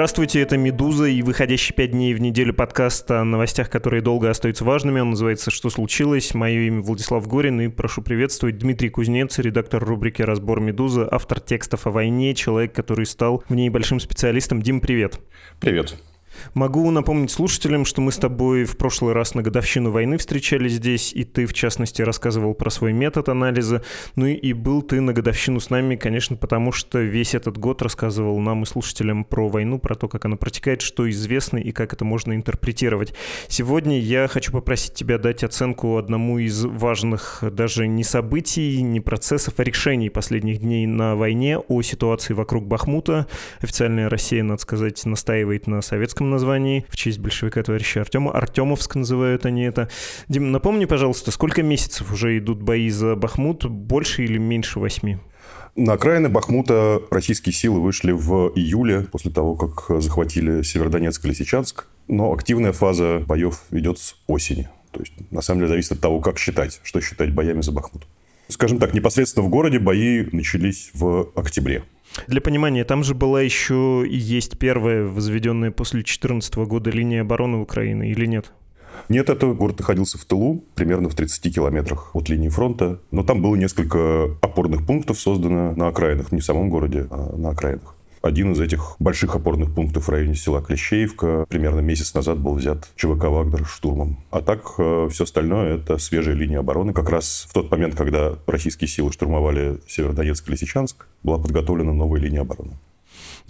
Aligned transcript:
Здравствуйте, 0.00 0.40
это 0.40 0.56
«Медуза» 0.56 1.04
и 1.04 1.20
выходящий 1.20 1.74
пять 1.74 1.90
дней 1.90 2.14
в 2.14 2.22
неделю 2.22 2.54
подкаст 2.54 3.10
о 3.10 3.22
новостях, 3.22 3.68
которые 3.68 4.00
долго 4.00 4.30
остаются 4.30 4.64
важными. 4.64 4.98
Он 4.98 5.10
называется 5.10 5.50
«Что 5.50 5.68
случилось?». 5.68 6.32
Мое 6.32 6.60
имя 6.60 6.80
Владислав 6.80 7.28
Горин 7.28 7.60
и 7.60 7.68
прошу 7.68 8.00
приветствовать 8.00 8.56
Дмитрий 8.56 8.88
Кузнец, 8.88 9.38
редактор 9.38 9.84
рубрики 9.84 10.22
«Разбор 10.22 10.60
Медузы», 10.60 11.06
автор 11.10 11.38
текстов 11.38 11.86
о 11.86 11.90
войне, 11.90 12.34
человек, 12.34 12.72
который 12.72 13.04
стал 13.04 13.44
в 13.46 13.54
ней 13.54 13.68
большим 13.68 14.00
специалистом. 14.00 14.62
Дим, 14.62 14.80
привет. 14.80 15.20
Привет. 15.60 15.98
Могу 16.54 16.90
напомнить 16.90 17.30
слушателям, 17.30 17.84
что 17.84 18.00
мы 18.00 18.12
с 18.12 18.16
тобой 18.16 18.64
в 18.64 18.76
прошлый 18.76 19.12
раз 19.14 19.34
на 19.34 19.42
годовщину 19.42 19.90
войны 19.90 20.18
встречались 20.18 20.74
здесь, 20.74 21.12
и 21.12 21.24
ты, 21.24 21.46
в 21.46 21.52
частности, 21.52 22.02
рассказывал 22.02 22.54
про 22.54 22.70
свой 22.70 22.92
метод 22.92 23.28
анализа. 23.28 23.82
Ну 24.16 24.26
и 24.26 24.52
был 24.52 24.82
ты 24.82 25.00
на 25.00 25.12
годовщину 25.12 25.60
с 25.60 25.70
нами, 25.70 25.96
конечно, 25.96 26.36
потому 26.36 26.72
что 26.72 27.00
весь 27.00 27.34
этот 27.34 27.58
год 27.58 27.82
рассказывал 27.82 28.38
нам 28.40 28.62
и 28.62 28.66
слушателям 28.66 29.24
про 29.24 29.48
войну, 29.48 29.78
про 29.78 29.94
то, 29.94 30.08
как 30.08 30.24
она 30.24 30.36
протекает, 30.36 30.82
что 30.82 31.08
известно 31.10 31.58
и 31.58 31.72
как 31.72 31.92
это 31.92 32.04
можно 32.04 32.34
интерпретировать. 32.34 33.14
Сегодня 33.48 33.98
я 33.98 34.28
хочу 34.28 34.52
попросить 34.52 34.94
тебя 34.94 35.18
дать 35.18 35.44
оценку 35.44 35.96
одному 35.96 36.38
из 36.38 36.64
важных 36.64 37.42
даже 37.42 37.86
не 37.86 38.04
событий, 38.04 38.80
не 38.82 39.00
процессов, 39.00 39.54
а 39.58 39.64
решений 39.64 40.10
последних 40.10 40.58
дней 40.58 40.86
на 40.86 41.16
войне 41.16 41.58
о 41.58 41.82
ситуации 41.82 42.34
вокруг 42.34 42.66
Бахмута. 42.66 43.26
Официальная 43.60 44.08
Россия, 44.08 44.42
надо 44.42 44.60
сказать, 44.60 45.04
настаивает 45.04 45.66
на 45.66 45.82
советском 45.82 46.19
названии 46.24 46.84
в 46.88 46.96
честь 46.96 47.18
большевика 47.18 47.62
товарища 47.62 48.00
Артема. 48.00 48.32
Артемовск 48.32 48.94
называют 48.96 49.46
они 49.46 49.62
это. 49.62 49.88
Дим, 50.28 50.52
напомни, 50.52 50.84
пожалуйста, 50.84 51.30
сколько 51.30 51.62
месяцев 51.62 52.12
уже 52.12 52.38
идут 52.38 52.62
бои 52.62 52.90
за 52.90 53.16
Бахмут? 53.16 53.64
Больше 53.64 54.24
или 54.24 54.38
меньше 54.38 54.78
восьми? 54.78 55.18
На 55.76 55.92
окраины 55.92 56.28
Бахмута 56.28 57.00
российские 57.10 57.52
силы 57.52 57.80
вышли 57.80 58.12
в 58.12 58.52
июле, 58.56 59.02
после 59.02 59.30
того, 59.30 59.54
как 59.54 60.02
захватили 60.02 60.62
Северодонецк 60.62 61.24
и 61.24 61.28
Лисичанск. 61.28 61.86
Но 62.08 62.32
активная 62.32 62.72
фаза 62.72 63.22
боев 63.26 63.62
идет 63.70 63.98
с 63.98 64.16
осени. 64.26 64.68
То 64.90 65.00
есть, 65.00 65.12
на 65.30 65.40
самом 65.40 65.60
деле, 65.60 65.68
зависит 65.68 65.92
от 65.92 66.00
того, 66.00 66.20
как 66.20 66.38
считать, 66.38 66.80
что 66.82 67.00
считать 67.00 67.32
боями 67.32 67.60
за 67.60 67.70
Бахмут. 67.70 68.06
Скажем 68.48 68.78
так, 68.78 68.94
непосредственно 68.94 69.46
в 69.46 69.48
городе 69.48 69.78
бои 69.78 70.26
начались 70.32 70.90
в 70.92 71.30
октябре. 71.36 71.84
Для 72.26 72.40
понимания, 72.40 72.84
там 72.84 73.04
же 73.04 73.14
была 73.14 73.42
еще 73.42 74.04
и 74.06 74.16
есть 74.16 74.58
первая 74.58 75.04
возведенная 75.04 75.70
после 75.70 75.98
2014 75.98 76.54
года 76.56 76.90
линия 76.90 77.22
обороны 77.22 77.58
Украины, 77.58 78.10
или 78.10 78.26
нет? 78.26 78.52
Нет, 79.08 79.30
это 79.30 79.46
город 79.46 79.78
находился 79.78 80.18
в 80.18 80.24
тылу, 80.24 80.64
примерно 80.74 81.08
в 81.08 81.14
30 81.14 81.54
километрах 81.54 82.14
от 82.14 82.28
линии 82.28 82.48
фронта. 82.48 83.00
Но 83.10 83.22
там 83.22 83.42
было 83.42 83.56
несколько 83.56 84.24
опорных 84.42 84.86
пунктов 84.86 85.18
создано 85.18 85.72
на 85.74 85.88
окраинах, 85.88 86.32
не 86.32 86.40
в 86.40 86.44
самом 86.44 86.70
городе, 86.70 87.06
а 87.10 87.36
на 87.36 87.50
окраинах. 87.50 87.96
Один 88.22 88.52
из 88.52 88.60
этих 88.60 88.96
больших 88.98 89.34
опорных 89.34 89.74
пунктов 89.74 90.06
в 90.06 90.10
районе 90.10 90.34
села 90.34 90.60
Клещеевка 90.60 91.46
примерно 91.48 91.80
месяц 91.80 92.12
назад 92.12 92.38
был 92.38 92.54
взят 92.54 92.90
ЧВК 92.94 93.24
«Вагнер» 93.24 93.64
штурмом. 93.64 94.22
А 94.30 94.42
так 94.42 94.74
э, 94.76 95.08
все 95.10 95.24
остальное– 95.24 95.76
это 95.76 95.96
свежая 95.96 96.34
линия 96.34 96.58
обороны. 96.58 96.92
Как 96.92 97.08
раз 97.08 97.46
в 97.48 97.54
тот 97.54 97.70
момент, 97.70 97.94
когда 97.94 98.34
российские 98.46 98.88
силы 98.88 99.10
штурмовали 99.10 99.80
Северодонецк 99.86 100.46
и 100.48 100.52
Лисичанск, 100.52 101.06
была 101.22 101.38
подготовлена 101.38 101.94
новая 101.94 102.20
линия 102.20 102.42
обороны. 102.42 102.72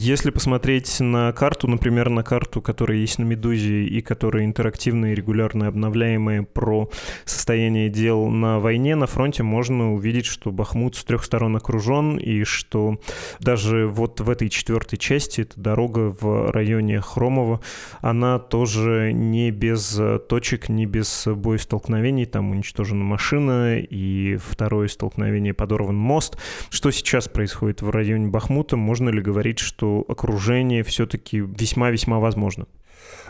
Если 0.03 0.31
посмотреть 0.31 0.98
на 1.01 1.31
карту, 1.33 1.69
например, 1.69 2.09
на 2.09 2.23
карту, 2.23 2.62
которая 2.62 2.97
есть 2.97 3.19
на 3.19 3.25
«Медузе» 3.25 3.84
и 3.84 4.01
которая 4.01 4.47
интерактивная 4.47 5.12
и 5.12 5.15
регулярно 5.15 5.67
обновляемая 5.67 6.43
про 6.43 6.89
состояние 7.27 7.91
дел 7.91 8.28
на 8.28 8.61
войне, 8.61 8.95
на 8.95 9.06
фронте 9.06 9.43
можно 9.43 9.93
увидеть, 9.93 10.25
что 10.25 10.53
Бахмут 10.53 10.97
с 10.97 11.05
трех 11.05 11.23
сторон 11.23 11.56
окружен, 11.56 12.17
и 12.17 12.45
что 12.45 12.98
даже 13.41 13.87
вот 13.89 14.23
в 14.23 14.31
этой 14.31 14.48
четвертой 14.48 14.98
части, 14.98 15.43
эта 15.43 15.61
дорога 15.61 16.16
в 16.19 16.50
районе 16.50 17.03
Хромова, 17.03 17.60
она 18.00 18.39
тоже 18.39 19.12
не 19.12 19.50
без 19.50 20.00
точек, 20.31 20.71
не 20.71 20.87
без 20.87 21.27
боестолкновений, 21.27 22.25
там 22.25 22.53
уничтожена 22.53 23.05
машина, 23.05 23.78
и 23.78 24.39
второе 24.43 24.89
столкновение 24.89 25.53
подорван 25.53 25.97
мост. 25.97 26.39
Что 26.71 26.91
сейчас 26.91 27.28
происходит 27.28 27.83
в 27.83 27.91
районе 27.91 28.28
Бахмута? 28.28 28.78
Можно 28.78 29.10
ли 29.10 29.21
говорить, 29.21 29.59
что 29.59 29.90
окружение 30.09 30.83
все-таки 30.83 31.39
весьма-весьма 31.39 32.19
возможно? 32.19 32.67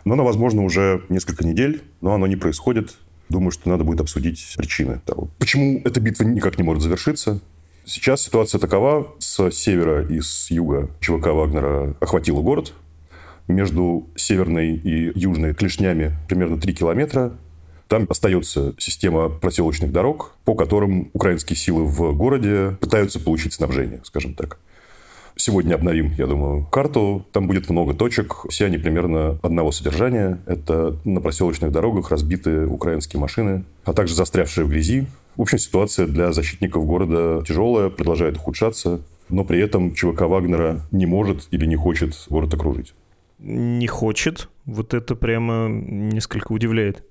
Но 0.04 0.14
оно 0.14 0.24
возможно 0.24 0.62
уже 0.62 1.02
несколько 1.08 1.46
недель, 1.46 1.82
но 2.00 2.14
оно 2.14 2.26
не 2.26 2.36
происходит. 2.36 2.96
Думаю, 3.28 3.50
что 3.50 3.68
надо 3.68 3.84
будет 3.84 4.00
обсудить 4.00 4.54
причины 4.56 5.00
того. 5.04 5.28
Почему 5.38 5.80
эта 5.84 6.00
битва 6.00 6.24
никак 6.24 6.58
не 6.58 6.64
может 6.64 6.82
завершиться? 6.82 7.40
Сейчас 7.84 8.22
ситуация 8.22 8.58
такова. 8.58 9.14
С 9.18 9.50
севера 9.52 10.06
и 10.06 10.20
с 10.20 10.50
юга 10.50 10.90
ЧВК 11.00 11.28
Вагнера 11.28 11.96
охватила 12.00 12.42
город. 12.42 12.72
Между 13.48 14.08
северной 14.16 14.74
и 14.74 15.18
южной 15.18 15.54
клешнями 15.54 16.12
примерно 16.28 16.60
3 16.60 16.74
километра. 16.74 17.32
Там 17.88 18.06
остается 18.08 18.74
система 18.78 19.28
проселочных 19.28 19.90
дорог, 19.90 20.36
по 20.44 20.54
которым 20.54 21.10
украинские 21.12 21.56
силы 21.56 21.84
в 21.84 22.12
городе 22.12 22.76
пытаются 22.80 23.18
получить 23.18 23.52
снабжение, 23.52 24.00
скажем 24.04 24.34
так. 24.34 24.58
Сегодня 25.40 25.76
обновим, 25.76 26.12
я 26.18 26.26
думаю, 26.26 26.66
карту. 26.66 27.24
Там 27.32 27.46
будет 27.46 27.70
много 27.70 27.94
точек. 27.94 28.44
Все 28.50 28.66
они 28.66 28.76
примерно 28.76 29.38
одного 29.42 29.72
содержания. 29.72 30.38
Это 30.44 30.98
на 31.06 31.22
проселочных 31.22 31.72
дорогах 31.72 32.10
разбитые 32.10 32.66
украинские 32.66 33.20
машины, 33.20 33.64
а 33.86 33.94
также 33.94 34.14
застрявшие 34.14 34.66
в 34.66 34.68
грязи. 34.68 35.06
В 35.36 35.40
общем, 35.40 35.56
ситуация 35.56 36.06
для 36.06 36.32
защитников 36.32 36.84
города 36.84 37.42
тяжелая, 37.48 37.88
продолжает 37.88 38.36
ухудшаться. 38.36 39.00
Но 39.30 39.44
при 39.44 39.60
этом 39.60 39.94
ЧВК 39.94 40.20
Вагнера 40.22 40.82
не 40.90 41.06
может 41.06 41.48
или 41.50 41.64
не 41.64 41.76
хочет 41.76 42.14
город 42.28 42.52
окружить. 42.52 42.92
Не 43.38 43.86
хочет? 43.86 44.50
Вот 44.66 44.92
это 44.92 45.14
прямо 45.14 45.68
несколько 45.70 46.52
удивляет. 46.52 47.02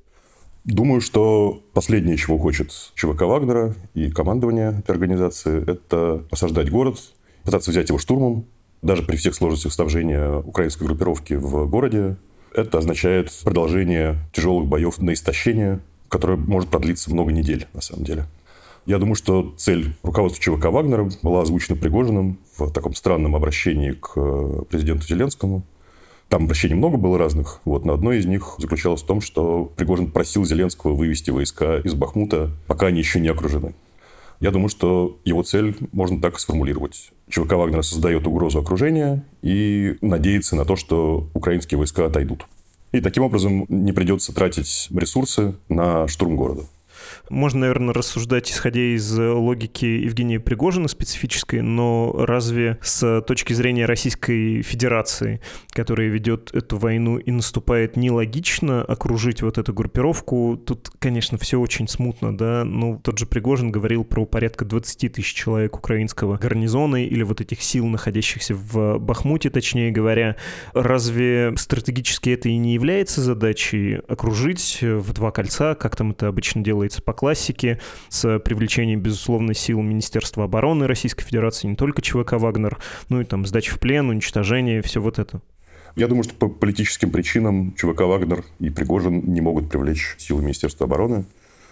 Думаю, 0.66 1.02
что 1.02 1.64
последнее, 1.74 2.16
чего 2.16 2.38
хочет 2.38 2.72
ЧВК 2.94 3.22
Вагнера 3.22 3.74
и 3.96 4.12
командование 4.12 4.78
этой 4.78 4.92
организации, 4.92 5.68
это 5.68 6.26
осаждать 6.30 6.70
город, 6.70 7.00
пытаться 7.44 7.72
взять 7.72 7.90
его 7.90 8.00
штурмом, 8.00 8.46
даже 8.82 9.04
при 9.04 9.16
всех 9.16 9.36
сложностях 9.36 9.74
снабжения 9.74 10.38
украинской 10.40 10.84
группировки 10.84 11.34
в 11.34 11.68
городе. 11.68 12.18
Это 12.54 12.80
означает 12.80 13.32
продолжение 13.44 14.18
тяжелых 14.34 14.68
боев 14.68 15.00
на 15.00 15.14
истощение, 15.14 15.80
которое 16.08 16.38
может 16.38 16.70
продлиться 16.70 17.12
много 17.12 17.32
недель, 17.32 17.68
на 17.74 17.82
самом 17.82 18.04
деле. 18.04 18.26
Я 18.86 18.98
думаю, 18.98 19.16
что 19.16 19.54
цель 19.58 19.94
руководства 20.02 20.42
ЧВК 20.42 20.66
Вагнера 20.66 21.10
была 21.22 21.44
озвучена 21.44 21.78
Пригожиным 21.78 22.40
в 22.58 22.72
таком 22.72 22.96
странном 22.96 23.36
обращении 23.36 23.92
к 23.92 24.14
э, 24.16 24.64
президенту 24.70 25.06
Зеленскому. 25.06 25.64
Там 26.28 26.46
обращений 26.46 26.76
много 26.76 26.98
было 26.98 27.18
разных. 27.18 27.62
Вот, 27.66 27.86
но 27.86 27.94
одно 27.94 28.14
из 28.14 28.26
них 28.26 28.56
заключалось 28.58 29.04
в 29.04 29.06
том, 29.06 29.22
что 29.22 29.72
Пригожин 29.76 30.12
просил 30.12 30.46
Зеленского 30.46 30.94
вывести 30.96 31.30
войска 31.30 31.78
из 31.80 31.94
Бахмута, 31.94 32.52
пока 32.68 32.88
они 32.88 33.00
еще 33.00 33.20
не 33.20 33.28
окружены. 33.28 33.74
Я 34.40 34.52
думаю, 34.52 34.70
что 34.70 35.20
его 35.26 35.44
цель 35.44 35.76
можно 35.92 36.22
так 36.22 36.40
сформулировать. 36.40 37.12
ЧВК 37.30 37.54
Вагнера 37.54 37.82
создает 37.82 38.26
угрозу 38.26 38.60
окружения 38.60 39.26
и 39.42 39.98
надеется 40.02 40.56
на 40.56 40.66
то, 40.66 40.76
что 40.76 41.30
украинские 41.34 41.78
войска 41.78 42.06
отойдут. 42.06 42.46
И 42.92 43.02
таким 43.02 43.24
образом 43.24 43.66
не 43.68 43.92
придется 43.92 44.34
тратить 44.34 44.88
ресурсы 44.96 45.56
на 45.68 46.08
штурм 46.08 46.36
города. 46.38 46.64
Можно, 47.30 47.62
наверное, 47.62 47.94
рассуждать, 47.94 48.52
исходя 48.52 48.82
из 48.82 49.18
логики 49.18 49.86
Евгения 49.86 50.40
Пригожина 50.40 50.88
специфической, 50.88 51.62
но 51.62 52.14
разве 52.18 52.80
с 52.82 53.22
точки 53.22 53.54
зрения 53.54 53.86
Российской 53.86 54.62
Федерации, 54.62 55.42
которая 55.72 56.08
ведет 56.08 56.50
эту 56.54 56.78
войну 56.78 57.18
и 57.18 57.32
наступает 57.32 57.96
нелогично 57.96 58.84
окружить 58.84 59.42
вот 59.42 59.58
эту 59.58 59.74
группировку? 59.74 60.58
Тут, 60.58 60.90
конечно, 61.00 61.38
все 61.38 61.60
очень 61.60 61.88
смутно, 61.88 62.36
да, 62.36 62.64
ну, 62.64 63.00
тот 63.04 63.20
же 63.20 63.26
Пригожин 63.26 63.72
говорил 63.72 64.04
про 64.04 64.26
порядка 64.26 64.66
20 64.66 65.14
тысяч 65.14 65.34
человек 65.34 65.78
украинского 65.78 66.38
гарнизона 66.38 67.04
или 67.04 67.24
вот 67.24 67.42
этих 67.42 67.62
сил, 67.62 67.86
находящихся 67.86 68.56
в 68.56 68.98
Бахмуте, 68.98 69.50
точнее 69.50 69.92
говоря. 69.92 70.36
Разве 70.74 71.54
стратегически 71.58 72.32
это 72.32 72.50
и 72.50 72.58
не 72.58 72.74
является 72.74 73.22
задачей 73.22 74.00
окружить 74.08 74.80
в 74.82 75.14
два 75.14 75.32
кольца, 75.32 75.76
как 75.76 75.96
там 75.96 76.12
это 76.12 76.28
обычно 76.28 76.64
делается 76.64 77.02
по 77.02 77.14
классике, 77.20 77.80
с 78.08 78.40
привлечением, 78.40 79.02
безусловно, 79.02 79.54
сил 79.54 79.82
Министерства 79.82 80.46
обороны 80.46 80.88
Российской 80.88 81.26
Федерации, 81.26 81.68
не 81.68 81.76
только 81.76 82.02
ЧВК 82.02 82.34
«Вагнер», 82.34 82.80
ну 83.10 83.20
и 83.20 83.26
там 83.26 83.46
сдача 83.46 83.76
в 83.76 83.80
плен, 83.82 84.10
уничтожение, 84.10 84.82
все 84.82 85.02
вот 85.02 85.20
это. 85.20 85.42
Я 85.98 86.08
думаю, 86.08 86.24
что 86.24 86.34
по 86.36 86.48
политическим 86.48 87.12
причинам 87.12 87.74
ЧВК 87.76 88.04
«Вагнер» 88.04 88.46
и 88.60 88.70
Пригожин 88.70 89.34
не 89.34 89.42
могут 89.42 89.70
привлечь 89.70 90.16
силы 90.18 90.44
Министерства 90.44 90.86
обороны. 90.86 91.26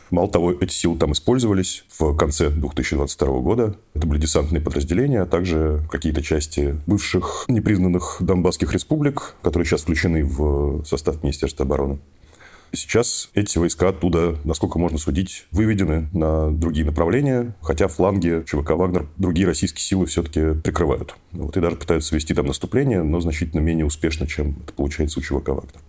Мало 0.09 0.29
того, 0.29 0.51
эти 0.51 0.73
силы 0.73 0.97
там 0.97 1.13
использовались 1.13 1.85
в 1.97 2.13
конце 2.17 2.49
2022 2.49 3.39
года. 3.39 3.77
Это 3.93 4.05
были 4.05 4.19
десантные 4.19 4.61
подразделения, 4.61 5.21
а 5.21 5.25
также 5.25 5.81
какие-то 5.89 6.21
части 6.21 6.77
бывших 6.87 7.45
непризнанных 7.47 8.17
Донбасских 8.19 8.73
республик, 8.73 9.35
которые 9.41 9.65
сейчас 9.65 9.83
включены 9.83 10.25
в 10.25 10.83
состав 10.83 11.23
Министерства 11.23 11.65
обороны. 11.65 11.99
Сейчас 12.73 13.29
эти 13.33 13.57
войска 13.57 13.89
оттуда, 13.89 14.37
насколько 14.43 14.77
можно 14.77 14.97
судить, 14.97 15.45
выведены 15.51 16.09
на 16.13 16.51
другие 16.51 16.85
направления, 16.85 17.55
хотя 17.61 17.87
фланги 17.87 18.43
ЧВК 18.45 18.71
«Вагнер» 18.71 19.07
другие 19.17 19.47
российские 19.47 19.83
силы 19.83 20.05
все-таки 20.05 20.53
прикрывают. 20.61 21.15
Вот, 21.31 21.55
и 21.55 21.61
даже 21.61 21.77
пытаются 21.77 22.13
вести 22.13 22.33
там 22.33 22.47
наступление, 22.47 23.03
но 23.03 23.21
значительно 23.21 23.61
менее 23.61 23.85
успешно, 23.85 24.27
чем 24.27 24.57
это 24.63 24.73
получается 24.73 25.19
у 25.19 25.23
ЧВК 25.23 25.49
«Вагнер». 25.49 25.81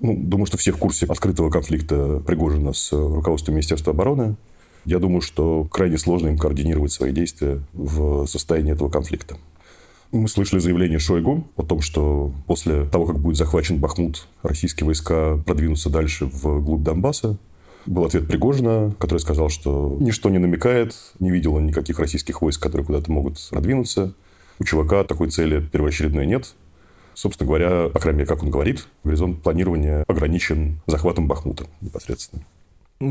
Ну, 0.00 0.16
думаю, 0.16 0.46
что 0.46 0.56
все 0.56 0.72
в 0.72 0.78
курсе 0.78 1.06
открытого 1.06 1.50
конфликта 1.50 2.20
Пригожина 2.26 2.72
с 2.72 2.92
руководством 2.92 3.54
Министерства 3.54 3.92
обороны. 3.92 4.36
Я 4.84 4.98
думаю, 4.98 5.20
что 5.20 5.64
крайне 5.64 5.98
сложно 5.98 6.28
им 6.28 6.38
координировать 6.38 6.92
свои 6.92 7.12
действия 7.12 7.60
в 7.72 8.26
состоянии 8.26 8.72
этого 8.72 8.88
конфликта. 8.88 9.36
Мы 10.12 10.28
слышали 10.28 10.60
заявление 10.60 10.98
Шойгу 10.98 11.44
о 11.56 11.62
том, 11.62 11.80
что 11.80 12.32
после 12.46 12.84
того, 12.84 13.06
как 13.06 13.18
будет 13.18 13.36
захвачен 13.36 13.78
Бахмут, 13.78 14.28
российские 14.42 14.86
войска 14.86 15.38
продвинутся 15.44 15.90
дальше 15.90 16.26
в 16.26 16.62
глубь 16.62 16.82
Донбасса. 16.82 17.36
Был 17.86 18.04
ответ 18.04 18.26
Пригожина, 18.26 18.94
который 18.98 19.18
сказал, 19.18 19.50
что 19.50 19.96
ничто 20.00 20.30
не 20.30 20.38
намекает, 20.38 20.94
не 21.18 21.30
видел 21.30 21.56
он 21.56 21.66
никаких 21.66 21.98
российских 21.98 22.40
войск, 22.40 22.62
которые 22.62 22.86
куда-то 22.86 23.10
могут 23.12 23.38
продвинуться. 23.50 24.14
У 24.58 24.64
чувака 24.64 25.04
такой 25.04 25.30
цели 25.30 25.60
первоочередной 25.60 26.26
нет. 26.26 26.54
Собственно 27.14 27.46
говоря, 27.46 27.88
по 27.88 28.00
крайней 28.00 28.18
мере, 28.18 28.28
как 28.28 28.42
он 28.42 28.50
говорит, 28.50 28.86
горизонт 29.04 29.42
планирования 29.42 30.04
ограничен 30.08 30.80
захватом 30.86 31.28
Бахмута 31.28 31.66
непосредственно. 31.80 32.44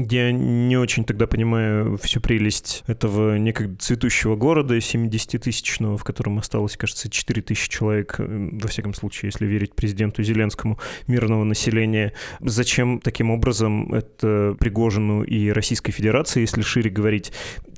Я 0.10 0.32
не 0.32 0.76
очень 0.76 1.06
тогда 1.06 1.28
понимаю 1.28 1.98
всю 1.98 2.20
прелесть 2.20 2.84
этого 2.88 3.38
некогда 3.38 3.78
цветущего 3.78 4.36
города 4.36 4.76
70-тысячного, 4.76 5.98
в 5.98 6.04
котором 6.04 6.40
осталось, 6.40 6.78
кажется, 6.78 7.10
4 7.10 7.42
тысячи 7.44 7.70
человек, 7.70 8.16
во 8.18 8.68
всяком 8.68 8.96
случае, 8.96 9.30
если 9.34 9.46
верить 9.46 9.76
президенту 9.76 10.24
Зеленскому, 10.24 10.80
мирного 11.08 11.44
населения. 11.44 12.14
Зачем 12.40 13.00
таким 13.02 13.30
образом 13.30 13.94
это 13.94 14.56
Пригожину 14.60 15.24
и 15.24 15.50
Российской 15.50 15.92
Федерации, 15.92 16.42
если 16.42 16.62
шире 16.62 16.90
говорить? 16.90 17.32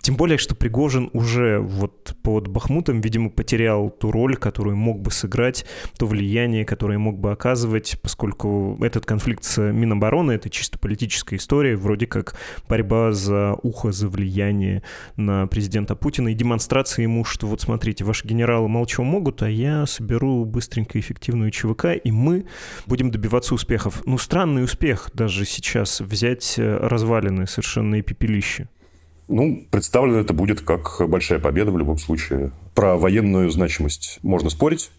Тем 0.05 0.17
более, 0.17 0.37
что 0.37 0.53
Пригожин 0.53 1.09
уже 1.13 1.57
вот 1.57 2.15
под 2.21 2.47
Бахмутом, 2.47 3.01
видимо, 3.01 3.31
потерял 3.31 3.89
ту 3.89 4.11
роль, 4.11 4.37
которую 4.37 4.75
мог 4.75 5.01
бы 5.01 5.09
сыграть, 5.09 5.65
то 5.97 6.05
влияние, 6.05 6.63
которое 6.63 6.99
мог 6.99 7.17
бы 7.17 7.31
оказывать, 7.31 7.97
поскольку 8.03 8.77
этот 8.81 9.07
конфликт 9.07 9.43
с 9.43 9.59
Минобороны— 9.59 10.31
это 10.33 10.51
чисто 10.51 10.77
политическая 10.77 11.37
история, 11.37 11.75
вроде 11.75 12.05
как 12.05 12.35
борьба 12.69 13.13
за 13.13 13.55
ухо, 13.63 13.91
за 13.91 14.07
влияние 14.07 14.83
на 15.15 15.47
президента 15.47 15.95
Путина 15.95 16.27
и 16.27 16.35
демонстрация 16.35 17.01
ему, 17.01 17.25
что 17.25 17.47
вот 17.47 17.61
смотрите, 17.61 18.03
ваши 18.03 18.27
генералы 18.27 18.69
чего 18.85 19.05
могут, 19.05 19.41
а 19.41 19.49
я 19.49 19.87
соберу 19.87 20.45
быстренько 20.45 20.99
эффективную 20.99 21.49
ЧВК, 21.49 21.85
и 22.03 22.11
мы 22.11 22.45
будем 22.85 23.09
добиваться 23.09 23.55
успехов. 23.55 24.03
Ну, 24.05 24.19
странный 24.19 24.65
успех 24.65 25.09
даже 25.15 25.45
сейчас 25.45 25.99
взять 25.99 26.59
э, 26.59 26.77
развалины, 26.77 27.47
совершенно 27.47 27.99
пепелище. 28.03 28.69
Ну, 29.27 29.65
представлено 29.71 30.19
это 30.19 30.33
будет 30.33 30.61
как 30.61 31.01
большая 31.07 31.39
победа 31.39 31.71
в 31.71 31.77
любом 31.77 31.97
случае. 31.97 32.51
Про 32.73 32.97
военную 32.97 33.49
значимость 33.49 34.19
можно 34.21 34.49
спорить, 34.49 34.91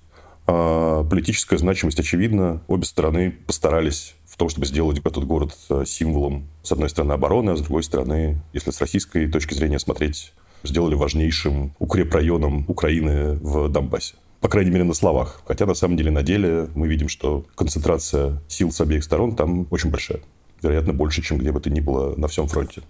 а 0.46 1.04
политическая 1.04 1.58
значимость 1.58 2.00
очевидна. 2.00 2.62
Обе 2.66 2.84
стороны 2.84 3.30
постарались 3.46 4.14
в 4.26 4.36
том, 4.36 4.48
чтобы 4.48 4.66
сделать 4.66 4.98
этот 4.98 5.24
город 5.24 5.56
э, 5.70 5.84
символом, 5.86 6.48
с 6.62 6.72
одной 6.72 6.90
стороны, 6.90 7.12
обороны, 7.12 7.50
а 7.50 7.56
с 7.56 7.60
другой 7.60 7.82
стороны, 7.82 8.42
если 8.52 8.70
с 8.70 8.80
российской 8.80 9.28
точки 9.28 9.54
зрения 9.54 9.78
смотреть, 9.78 10.32
сделали 10.62 10.94
важнейшим 10.94 11.72
укрепрайоном 11.78 12.64
Украины 12.68 13.34
в 13.36 13.68
Донбассе. 13.68 14.14
По 14.40 14.48
крайней 14.48 14.70
мере, 14.70 14.84
на 14.84 14.94
словах. 14.94 15.40
Хотя, 15.46 15.66
на 15.66 15.74
самом 15.74 15.96
деле, 15.96 16.10
на 16.10 16.22
деле 16.22 16.68
мы 16.74 16.88
видим, 16.88 17.08
что 17.08 17.46
концентрация 17.54 18.42
сил 18.48 18.70
с 18.70 18.80
обеих 18.80 19.04
сторон 19.04 19.34
там 19.34 19.66
очень 19.70 19.90
большая. 19.90 20.20
Вероятно, 20.62 20.92
больше, 20.92 21.22
чем 21.22 21.38
где 21.38 21.52
бы 21.52 21.60
то 21.60 21.70
ни 21.70 21.80
было 21.80 22.14
на 22.16 22.28
всем 22.28 22.48
фронте. 22.48 22.82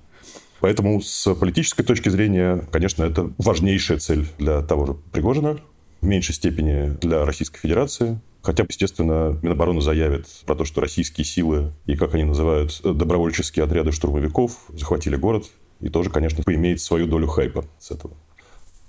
Поэтому 0.61 1.01
с 1.01 1.35
политической 1.35 1.83
точки 1.83 2.09
зрения, 2.09 2.67
конечно, 2.71 3.05
это 3.05 3.31
важнейшая 3.39 3.99
цель 3.99 4.27
для 4.39 4.63
того 4.63 4.87
же 4.87 4.95
Пригожина, 5.13 5.59
в 6.01 6.07
меньшей 6.07 6.35
степени 6.35 6.97
для 7.01 7.25
Российской 7.25 7.59
Федерации. 7.59 8.21
Хотя, 8.43 8.65
естественно, 8.69 9.39
Минобороны 9.43 9.81
заявит 9.81 10.27
про 10.47 10.55
то, 10.55 10.65
что 10.65 10.81
российские 10.81 11.25
силы 11.25 11.73
и, 11.85 11.97
как 11.97 12.15
они 12.15 12.25
называют, 12.25 12.81
добровольческие 12.83 13.65
отряды 13.65 13.91
штурмовиков 13.91 14.53
захватили 14.69 15.17
город. 15.17 15.47
И 15.81 15.89
тоже, 15.89 16.11
конечно, 16.11 16.45
поимеет 16.45 16.81
свою 16.81 17.07
долю 17.07 17.27
хайпа 17.27 17.65
с 17.79 17.91
этого. 17.91 18.15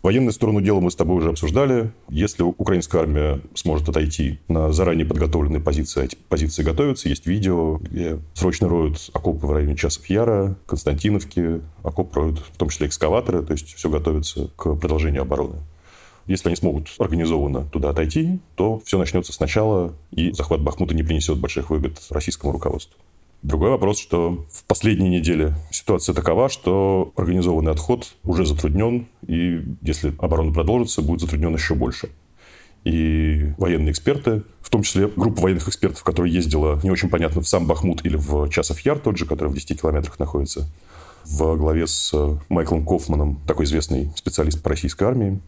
Военную 0.03 0.31
сторону 0.31 0.61
дела 0.61 0.79
мы 0.79 0.91
с 0.91 0.95
тобой 0.95 1.17
уже 1.17 1.29
обсуждали. 1.29 1.91
Если 2.07 2.44
украинская 2.44 3.01
армия 3.01 3.41
сможет 3.55 3.89
отойти 3.89 4.39
на 4.47 4.71
заранее 4.71 5.05
подготовленные 5.05 5.59
позиции, 5.59 6.05
эти 6.05 6.15
позиции 6.15 6.63
готовятся. 6.63 7.09
Есть 7.09 7.25
видео, 7.25 7.77
где 7.77 8.19
срочно 8.33 8.69
роют 8.69 9.09
окопы 9.13 9.47
в 9.47 9.51
районе 9.51 9.75
Часов 9.75 10.05
Яра, 10.05 10.55
Константиновки. 10.67 11.61
Окоп 11.83 12.15
роют 12.15 12.39
в 12.39 12.57
том 12.57 12.69
числе 12.69 12.88
экскаваторы, 12.88 13.41
то 13.41 13.53
есть 13.53 13.73
все 13.75 13.89
готовится 13.89 14.49
к 14.55 14.75
продолжению 14.75 15.23
обороны. 15.23 15.55
Если 16.27 16.50
они 16.50 16.57
смогут 16.57 16.89
организованно 17.00 17.63
туда 17.65 17.89
отойти, 17.89 18.39
то 18.55 18.81
все 18.85 18.97
начнется 18.97 19.31
сначала, 19.31 19.93
и 20.11 20.31
захват 20.33 20.61
Бахмута 20.61 20.93
не 20.93 21.03
принесет 21.03 21.39
больших 21.39 21.69
выгод 21.69 22.00
российскому 22.09 22.51
руководству. 22.51 23.00
Другой 23.44 23.69
вопрос, 23.69 24.00
что 24.00 24.45
в 24.51 24.63
последние 24.63 25.10
недели 25.10 25.54
ситуация 25.72 26.16
такова, 26.16 26.50
что 26.50 27.13
организованный 27.16 27.72
отход 27.72 28.16
уже 28.24 28.45
затруднен, 28.45 29.07
и 29.28 29.63
если 29.81 30.13
оборона 30.19 30.51
продолжится, 30.51 31.01
будет 31.01 31.22
затруднен 31.22 31.54
еще 31.54 31.75
больше. 31.75 32.10
И 32.84 33.54
военные 33.57 33.92
эксперты, 33.92 34.44
в 34.62 34.69
том 34.69 34.81
числе 34.81 35.07
группа 35.07 35.42
военных 35.42 35.68
экспертов, 35.68 36.04
которая 36.04 36.31
ездила, 36.31 36.80
не 36.84 36.89
очень 36.89 37.10
понятно, 37.10 37.42
в 37.42 37.48
сам 37.48 37.68
Бахмут 37.68 38.06
или 38.06 38.16
в 38.16 38.50
Часов 38.50 38.80
Яр, 38.81 38.98
тот 38.98 39.18
же, 39.18 39.25
который 39.25 39.50
в 39.50 39.54
10 39.54 39.81
километрах 39.81 40.19
находится, 40.19 40.69
в 41.25 41.56
главе 41.57 41.86
с 41.86 42.13
Майклом 42.50 42.86
Кофманом, 42.86 43.39
такой 43.45 43.66
известный 43.66 44.12
специалист 44.16 44.63
по 44.63 44.69
российской 44.69 45.04
армии, 45.04 45.39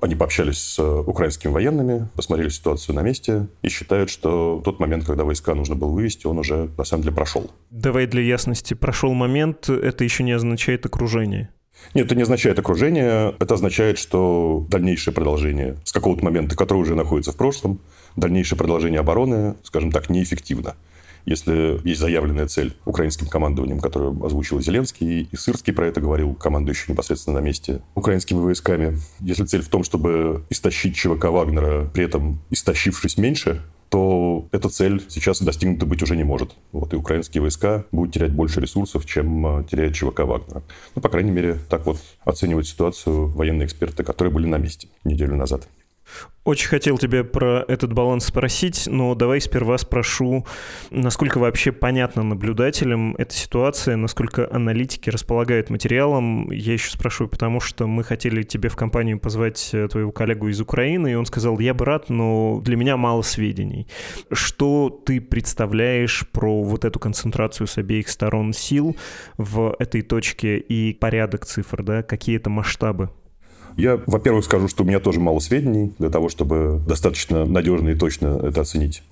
они 0.00 0.14
пообщались 0.14 0.58
с 0.58 0.78
э, 0.78 0.82
украинскими 0.82 1.52
военными, 1.52 2.08
посмотрели 2.16 2.48
ситуацию 2.48 2.94
на 2.94 3.02
месте 3.02 3.48
и 3.62 3.68
считают, 3.68 4.10
что 4.10 4.60
тот 4.64 4.80
момент, 4.80 5.04
когда 5.04 5.24
войска 5.24 5.54
нужно 5.54 5.74
было 5.74 5.90
вывести, 5.90 6.26
он 6.26 6.38
уже 6.38 6.70
на 6.76 6.84
самом 6.84 7.02
деле 7.02 7.14
прошел. 7.14 7.50
Давай 7.70 8.06
для 8.06 8.22
ясности, 8.22 8.74
прошел 8.74 9.12
момент, 9.12 9.68
это 9.68 10.04
еще 10.04 10.22
не 10.22 10.32
означает 10.32 10.86
окружение. 10.86 11.50
Нет, 11.94 12.06
это 12.06 12.14
не 12.14 12.22
означает 12.22 12.58
окружение, 12.58 13.34
это 13.38 13.54
означает, 13.54 13.98
что 13.98 14.66
дальнейшее 14.68 15.14
продолжение 15.14 15.76
с 15.84 15.92
какого-то 15.92 16.24
момента, 16.24 16.56
который 16.56 16.78
уже 16.78 16.94
находится 16.94 17.32
в 17.32 17.36
прошлом, 17.36 17.80
дальнейшее 18.16 18.58
продолжение 18.58 19.00
обороны, 19.00 19.54
скажем 19.62 19.90
так, 19.90 20.10
неэффективно. 20.10 20.76
Если 21.24 21.80
есть 21.84 22.00
заявленная 22.00 22.46
цель 22.46 22.74
украинским 22.84 23.26
командованием, 23.26 23.80
которую 23.80 24.24
озвучил 24.24 24.60
Зеленский, 24.60 25.28
и 25.30 25.36
Сырский 25.36 25.72
про 25.72 25.86
это 25.86 26.00
говорил, 26.00 26.34
командующий 26.34 26.92
непосредственно 26.92 27.40
на 27.40 27.44
месте 27.44 27.80
украинскими 27.94 28.38
войсками. 28.38 28.98
Если 29.20 29.44
цель 29.44 29.62
в 29.62 29.68
том, 29.68 29.84
чтобы 29.84 30.44
истощить 30.50 30.96
ЧВК 30.96 31.26
Вагнера, 31.26 31.88
при 31.92 32.04
этом 32.04 32.40
истощившись 32.50 33.16
меньше, 33.16 33.62
то 33.90 34.48
эта 34.52 34.68
цель 34.68 35.04
сейчас 35.08 35.42
достигнута 35.42 35.84
быть 35.84 36.02
уже 36.02 36.16
не 36.16 36.22
может. 36.22 36.52
Вот, 36.72 36.92
и 36.92 36.96
украинские 36.96 37.42
войска 37.42 37.84
будут 37.90 38.14
терять 38.14 38.32
больше 38.32 38.60
ресурсов, 38.60 39.04
чем 39.04 39.44
а, 39.44 39.64
теряет 39.64 39.94
ЧВК 39.94 40.20
Вагнера. 40.20 40.62
Ну, 40.94 41.02
по 41.02 41.08
крайней 41.08 41.32
мере, 41.32 41.58
так 41.68 41.86
вот 41.86 41.98
оценивают 42.24 42.68
ситуацию 42.68 43.26
военные 43.26 43.66
эксперты, 43.66 44.04
которые 44.04 44.32
были 44.32 44.46
на 44.46 44.58
месте 44.58 44.88
неделю 45.02 45.34
назад. 45.34 45.66
Очень 46.42 46.68
хотел 46.68 46.96
тебя 46.96 47.22
про 47.22 47.64
этот 47.68 47.92
баланс 47.92 48.24
спросить, 48.24 48.86
но 48.86 49.14
давай 49.14 49.42
сперва 49.42 49.76
спрошу, 49.76 50.46
насколько 50.90 51.38
вообще 51.38 51.70
понятно 51.70 52.22
наблюдателям 52.22 53.14
эта 53.18 53.34
ситуация, 53.34 53.96
насколько 53.96 54.48
аналитики 54.50 55.10
располагают 55.10 55.68
материалом. 55.68 56.50
Я 56.50 56.72
еще 56.72 56.90
спрашиваю, 56.90 57.28
потому 57.28 57.60
что 57.60 57.86
мы 57.86 58.04
хотели 58.04 58.42
тебе 58.42 58.70
в 58.70 58.76
компанию 58.76 59.20
позвать 59.20 59.68
э, 59.74 59.86
твоего 59.88 60.12
коллегу 60.12 60.48
из 60.48 60.60
Украины, 60.62 61.12
и 61.12 61.14
он 61.14 61.26
сказал, 61.26 61.58
я 61.58 61.74
бы 61.74 61.84
рад, 61.84 62.08
но 62.08 62.62
для 62.64 62.76
меня 62.76 62.96
мало 62.96 63.20
сведений. 63.20 63.86
Что 64.32 64.88
ты 64.88 65.20
представляешь 65.20 66.26
про 66.32 66.62
вот 66.62 66.86
эту 66.86 66.98
концентрацию 66.98 67.66
с 67.66 67.76
обеих 67.76 68.08
сторон 68.08 68.54
сил 68.54 68.96
в 69.36 69.76
этой 69.78 70.00
точке 70.00 70.56
и 70.56 70.94
порядок 70.94 71.44
цифр, 71.44 71.82
да, 71.82 72.02
какие 72.02 72.38
это 72.38 72.48
масштабы? 72.48 73.10
Я, 73.76 74.00
во-первых, 74.06 74.44
скажу, 74.44 74.68
что 74.68 74.84
у 74.84 74.86
меня 74.86 75.00
тоже 75.00 75.20
мало 75.20 75.38
сведений 75.38 75.94
для 75.98 76.10
того, 76.10 76.28
чтобы 76.28 76.80
достаточно 76.86 77.44
надежно 77.44 77.90
и 77.90 77.94
точно 77.94 78.40
это 78.42 78.60
оценить. 78.62 79.02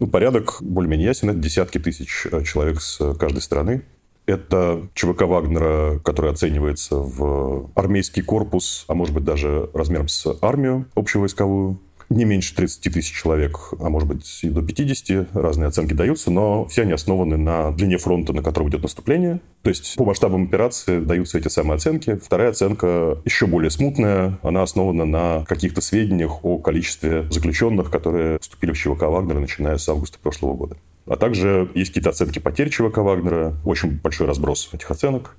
Ну, 0.00 0.06
порядок 0.06 0.58
более-менее 0.60 1.08
ясен. 1.08 1.30
Это 1.30 1.38
десятки 1.38 1.78
тысяч 1.78 2.26
э, 2.30 2.44
человек 2.44 2.80
с 2.80 3.14
каждой 3.14 3.42
страны. 3.42 3.82
Это 4.26 4.82
ЧВК 4.94 5.22
Вагнера, 5.22 6.00
который 6.00 6.30
оценивается 6.30 6.96
в 6.96 7.70
армейский 7.74 8.22
корпус, 8.22 8.84
а 8.86 8.94
может 8.94 9.14
быть 9.14 9.24
даже 9.24 9.70
размером 9.72 10.08
с 10.08 10.36
армию 10.42 10.86
общевойсковую 10.94 11.80
не 12.10 12.24
меньше 12.24 12.54
30 12.54 12.92
тысяч 12.92 13.12
человек, 13.12 13.72
а 13.78 13.88
может 13.88 14.08
быть 14.08 14.40
и 14.42 14.48
до 14.48 14.62
50, 14.62 15.34
разные 15.34 15.68
оценки 15.68 15.92
даются, 15.92 16.30
но 16.30 16.66
все 16.66 16.82
они 16.82 16.92
основаны 16.92 17.36
на 17.36 17.72
длине 17.72 17.98
фронта, 17.98 18.32
на 18.32 18.42
котором 18.42 18.70
идет 18.70 18.82
наступление. 18.82 19.40
То 19.62 19.70
есть 19.70 19.96
по 19.96 20.04
масштабам 20.04 20.44
операции 20.44 21.00
даются 21.00 21.38
эти 21.38 21.48
самые 21.48 21.76
оценки. 21.76 22.16
Вторая 22.16 22.50
оценка 22.50 23.18
еще 23.24 23.46
более 23.46 23.70
смутная, 23.70 24.38
она 24.42 24.62
основана 24.62 25.04
на 25.04 25.44
каких-то 25.46 25.80
сведениях 25.80 26.44
о 26.44 26.58
количестве 26.58 27.26
заключенных, 27.30 27.90
которые 27.90 28.38
вступили 28.38 28.72
в 28.72 28.78
ЧВК 28.78 29.02
Вагнера, 29.02 29.40
начиная 29.40 29.76
с 29.76 29.88
августа 29.88 30.18
прошлого 30.18 30.54
года. 30.54 30.76
А 31.06 31.16
также 31.16 31.70
есть 31.74 31.90
какие-то 31.90 32.10
оценки 32.10 32.38
потерь 32.38 32.70
ЧВК 32.70 32.98
Вагнера, 32.98 33.54
очень 33.64 33.98
большой 34.00 34.26
разброс 34.26 34.70
этих 34.72 34.90
оценок. 34.90 35.36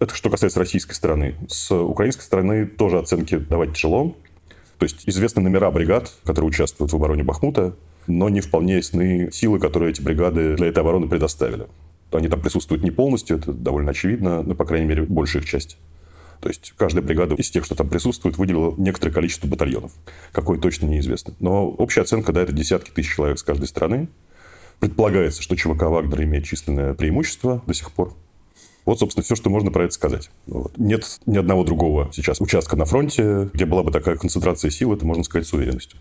Это 0.00 0.14
что 0.14 0.28
касается 0.28 0.58
российской 0.58 0.94
стороны. 0.94 1.36
С 1.48 1.72
украинской 1.72 2.22
стороны 2.22 2.66
тоже 2.66 2.98
оценки 2.98 3.36
давать 3.36 3.74
тяжело. 3.74 4.16
То 4.78 4.84
есть 4.84 5.08
известны 5.08 5.42
номера 5.42 5.70
бригад, 5.70 6.12
которые 6.24 6.48
участвуют 6.48 6.92
в 6.92 6.96
обороне 6.96 7.22
Бахмута, 7.22 7.74
но 8.06 8.28
не 8.28 8.40
вполне 8.40 8.76
ясны 8.76 9.30
силы, 9.32 9.58
которые 9.58 9.90
эти 9.90 10.00
бригады 10.00 10.56
для 10.56 10.68
этой 10.68 10.80
обороны 10.80 11.08
предоставили. 11.08 11.66
Они 12.12 12.28
там 12.28 12.40
присутствуют 12.40 12.84
не 12.84 12.90
полностью, 12.90 13.38
это 13.38 13.52
довольно 13.52 13.90
очевидно, 13.90 14.42
но, 14.42 14.54
по 14.54 14.64
крайней 14.64 14.86
мере, 14.86 15.02
большая 15.02 15.42
их 15.42 15.48
часть. 15.48 15.78
То 16.40 16.48
есть 16.48 16.74
каждая 16.76 17.02
бригада 17.02 17.34
из 17.34 17.50
тех, 17.50 17.64
что 17.64 17.74
там 17.74 17.88
присутствует, 17.88 18.36
выделила 18.36 18.74
некоторое 18.76 19.12
количество 19.12 19.48
батальонов. 19.48 19.92
Какое 20.30 20.58
точно 20.58 20.86
неизвестно. 20.86 21.34
Но 21.40 21.68
общая 21.68 22.02
оценка, 22.02 22.32
да, 22.32 22.42
это 22.42 22.52
десятки 22.52 22.90
тысяч 22.90 23.14
человек 23.14 23.38
с 23.38 23.42
каждой 23.42 23.66
страны. 23.66 24.08
Предполагается, 24.78 25.42
что 25.42 25.56
ЧВК 25.56 25.84
Вагнер 25.84 26.22
имеет 26.24 26.44
численное 26.44 26.94
преимущество 26.94 27.62
до 27.66 27.72
сих 27.72 27.90
пор. 27.90 28.14
Вот, 28.84 28.98
собственно, 28.98 29.24
все, 29.24 29.34
что 29.34 29.50
можно 29.50 29.70
про 29.70 29.84
это 29.84 29.94
сказать. 29.94 30.30
Вот. 30.46 30.76
Нет 30.76 31.20
ни 31.26 31.38
одного 31.38 31.64
другого 31.64 32.10
сейчас 32.12 32.40
участка 32.40 32.76
на 32.76 32.84
фронте, 32.84 33.50
где 33.52 33.64
была 33.64 33.82
бы 33.82 33.90
такая 33.90 34.16
концентрация 34.16 34.70
сил, 34.70 34.92
это 34.92 35.06
можно 35.06 35.24
сказать 35.24 35.46
с 35.46 35.52
уверенностью. 35.52 35.98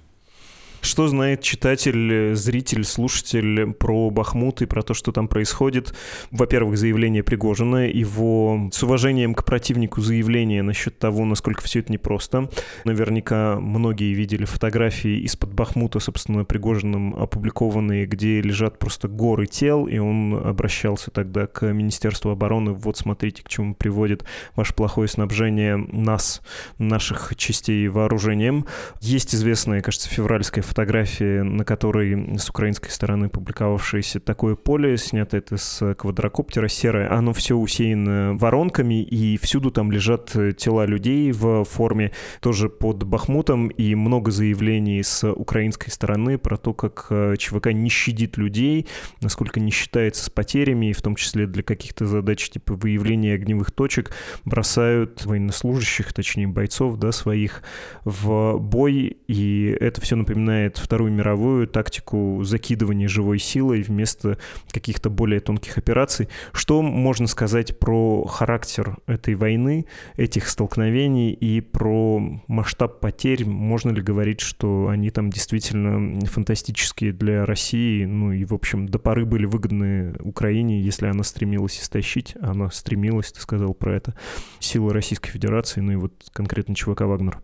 Что 0.84 1.08
знает 1.08 1.42
читатель, 1.42 2.36
зритель, 2.36 2.84
слушатель 2.84 3.72
про 3.72 4.10
Бахмут 4.10 4.62
и 4.62 4.66
про 4.66 4.84
то, 4.84 4.94
что 4.94 5.14
там 5.14 5.30
происходит? 5.30 5.96
Во-первых, 6.30 6.78
заявление 6.78 7.24
Пригожина, 7.24 7.88
его 7.88 8.70
с 8.72 8.84
уважением 8.84 9.34
к 9.34 9.46
противнику 9.46 10.02
заявление 10.02 10.62
насчет 10.62 11.00
того, 11.00 11.24
насколько 11.24 11.62
все 11.62 11.80
это 11.80 11.92
непросто. 11.94 12.50
Наверняка 12.84 13.62
многие 13.62 14.14
видели 14.14 14.44
фотографии 14.44 15.22
из-под 15.22 15.54
Бахмута, 15.54 16.02
собственно, 16.02 16.44
Пригожиным 16.44 17.16
опубликованные, 17.16 18.06
где 18.06 18.42
лежат 18.42 18.78
просто 18.78 19.08
горы 19.08 19.46
тел, 19.46 19.88
и 19.88 20.00
он 20.00 20.36
обращался 20.36 21.12
тогда 21.12 21.48
к 21.48 21.66
Министерству 21.72 22.30
обороны, 22.30 22.74
вот 22.74 22.98
смотрите, 22.98 23.42
к 23.42 23.48
чему 23.48 23.74
приводит 23.74 24.26
ваше 24.58 24.74
плохое 24.74 25.08
снабжение 25.08 25.78
нас, 25.78 26.42
наших 26.78 27.34
частей 27.38 27.88
вооружением. 27.88 28.66
Есть 29.00 29.34
известная, 29.34 29.82
кажется, 29.82 30.10
февральская 30.10 30.62
фотографии, 30.74 31.42
на 31.42 31.64
которой 31.64 32.40
с 32.40 32.50
украинской 32.50 32.90
стороны 32.90 33.30
публиковавшееся 33.30 34.20
такое 34.20 34.56
поле, 34.56 34.98
снято 34.98 35.38
это 35.38 35.58
с 35.58 35.94
квадрокоптера 35.94 36.68
серое, 36.68 37.14
оно 37.16 37.32
все 37.34 37.56
усеяно 37.56 38.34
воронками, 38.34 39.04
и 39.04 39.38
всюду 39.38 39.70
там 39.70 39.92
лежат 39.92 40.36
тела 40.58 40.88
людей 40.88 41.32
в 41.32 41.64
форме 41.66 42.12
тоже 42.40 42.70
под 42.70 43.04
Бахмутом, 43.04 43.68
и 43.68 43.94
много 43.94 44.32
заявлений 44.32 45.04
с 45.04 45.32
украинской 45.32 45.92
стороны 45.92 46.40
про 46.40 46.58
то, 46.58 46.74
как 46.74 47.06
э, 47.12 47.36
ЧВК 47.38 47.68
не 47.68 47.90
щадит 47.90 48.38
людей, 48.38 48.88
насколько 49.22 49.60
не 49.60 49.70
считается 49.70 50.26
с 50.26 50.30
потерями, 50.32 50.88
и 50.88 50.94
в 50.94 51.04
том 51.04 51.16
числе 51.16 51.46
для 51.46 51.62
каких-то 51.62 52.08
задач 52.08 52.50
типа 52.50 52.74
выявления 52.74 53.36
огневых 53.36 53.70
точек 53.70 54.12
бросают 54.44 55.24
военнослужащих, 55.24 56.14
точнее 56.14 56.48
бойцов, 56.48 56.98
да, 56.98 57.12
своих 57.12 57.62
в 58.06 58.58
бой, 58.58 59.18
и 59.28 59.78
это 59.80 60.02
все 60.02 60.16
напоминает 60.16 60.63
применяет 60.64 60.78
Вторую 60.78 61.12
мировую 61.12 61.68
тактику 61.68 62.42
закидывания 62.44 63.08
живой 63.08 63.40
силой 63.40 63.82
вместо 63.82 64.38
каких-то 64.72 65.10
более 65.10 65.40
тонких 65.40 65.78
операций. 65.78 66.30
Что 66.54 66.82
можно 66.82 67.28
сказать 67.28 67.80
про 67.80 68.26
характер 68.26 68.98
этой 69.08 69.36
войны, 69.36 69.86
этих 70.16 70.48
столкновений 70.48 71.32
и 71.32 71.62
про 71.62 72.22
масштаб 72.48 73.00
потерь? 73.00 73.46
Можно 73.46 73.92
ли 73.92 74.02
говорить, 74.02 74.40
что 74.40 74.88
они 74.88 75.10
там 75.10 75.30
действительно 75.30 76.26
фантастические 76.26 77.12
для 77.12 77.46
России, 77.46 78.06
ну 78.06 78.32
и, 78.32 78.46
в 78.46 78.54
общем, 78.54 78.88
до 78.88 79.00
поры 79.00 79.26
были 79.26 79.46
выгодны 79.46 80.14
Украине, 80.20 80.82
если 80.82 81.08
она 81.08 81.24
стремилась 81.24 81.80
истощить, 81.80 82.36
она 82.42 82.70
стремилась, 82.72 83.32
ты 83.32 83.42
сказал 83.42 83.74
про 83.74 83.96
это, 83.96 84.14
силы 84.60 84.94
Российской 84.94 85.32
Федерации, 85.32 85.82
ну 85.82 85.92
и 85.92 85.96
вот 85.96 86.14
конкретно 86.32 86.76
ЧВК 86.76 87.02
«Вагнер». 87.02 87.40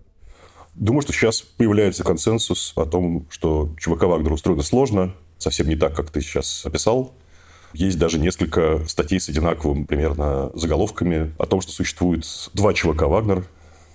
Думаю, 0.79 1.01
что 1.01 1.11
сейчас 1.11 1.41
появляется 1.41 2.05
консенсус 2.05 2.71
о 2.77 2.85
том, 2.85 3.27
что 3.29 3.69
ЧВК 3.77 4.03
Вагнер 4.03 4.31
устроено 4.31 4.63
сложно, 4.63 5.13
совсем 5.37 5.67
не 5.67 5.75
так, 5.75 5.93
как 5.93 6.09
ты 6.09 6.21
сейчас 6.21 6.65
описал. 6.65 7.13
Есть 7.73 7.99
даже 7.99 8.17
несколько 8.17 8.81
статей 8.87 9.19
с 9.19 9.27
одинаковым 9.27 9.85
примерно 9.85 10.51
заголовками 10.53 11.33
о 11.37 11.47
том, 11.47 11.59
что 11.59 11.73
существует 11.73 12.25
два 12.53 12.73
ЧВК 12.73 13.03
«Вагнер». 13.03 13.45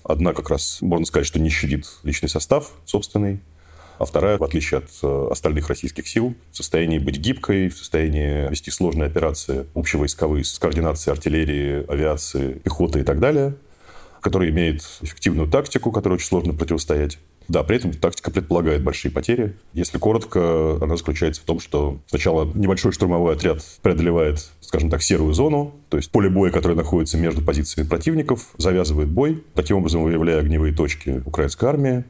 Одна 0.03 0.35
как 0.35 0.51
раз, 0.51 0.83
можно 0.83 1.07
сказать, 1.07 1.27
что 1.27 1.41
не 1.41 1.49
щадит 1.49 1.87
личный 2.03 2.29
состав 2.29 2.71
собственный, 2.85 3.41
а 3.99 4.05
вторая, 4.05 4.37
в 4.37 4.45
отличие 4.45 4.79
от 4.79 4.91
э, 5.03 5.29
остальных 5.31 5.69
российских 5.69 6.07
сил, 6.07 6.35
в 6.53 6.57
состоянии 6.57 6.99
быть 6.99 7.17
гибкой, 7.17 7.71
в 7.71 7.79
состоянии 7.79 8.51
вести 8.51 8.71
сложные 8.71 9.07
операции 9.07 9.67
общевойсковые 9.75 10.45
с 10.45 10.59
координацией 10.59 11.15
артиллерии, 11.15 11.91
авиации, 11.91 12.59
пехоты 12.59 13.01
и 13.01 13.05
так 13.05 13.21
далее– 13.21 13.55
который 14.25 14.49
имеет 14.49 14.81
эффективную 15.03 15.49
тактику, 15.49 15.93
которой 15.93 16.15
очень 16.15 16.27
сложно 16.27 16.55
противостоять. 16.55 17.19
Да, 17.47 17.63
при 17.63 17.77
этом 17.77 17.93
тактика 17.93 18.31
предполагает 18.31 18.83
большие 18.83 19.13
потери. 19.13 19.55
Если 19.75 19.99
коротко, 19.99 20.79
она 20.81 20.97
заключается 20.97 21.43
в 21.43 21.45
том, 21.45 21.61
что 21.61 21.99
сначала 22.07 22.51
небольшой 22.55 22.93
штурмовой 22.93 23.35
отряд 23.35 23.63
преодолевает, 23.83 24.49
скажем 24.63 24.89
так, 24.89 25.03
серую 25.03 25.35
зону, 25.35 25.75
то 25.91 25.99
есть 25.99 26.11
поле 26.11 26.31
боя, 26.31 26.51
которое 26.51 26.75
находится 26.75 27.19
между 27.19 27.43
позициями 27.43 27.87
противников, 27.87 28.55
завязывает 28.57 29.11
бой, 29.11 29.45
таким 29.55 29.77
образом 29.77 30.03
выявляя 30.03 30.41
огневые 30.41 30.75
точки 30.75 31.23
украинской 31.27 31.67
армии. 31.67 32.05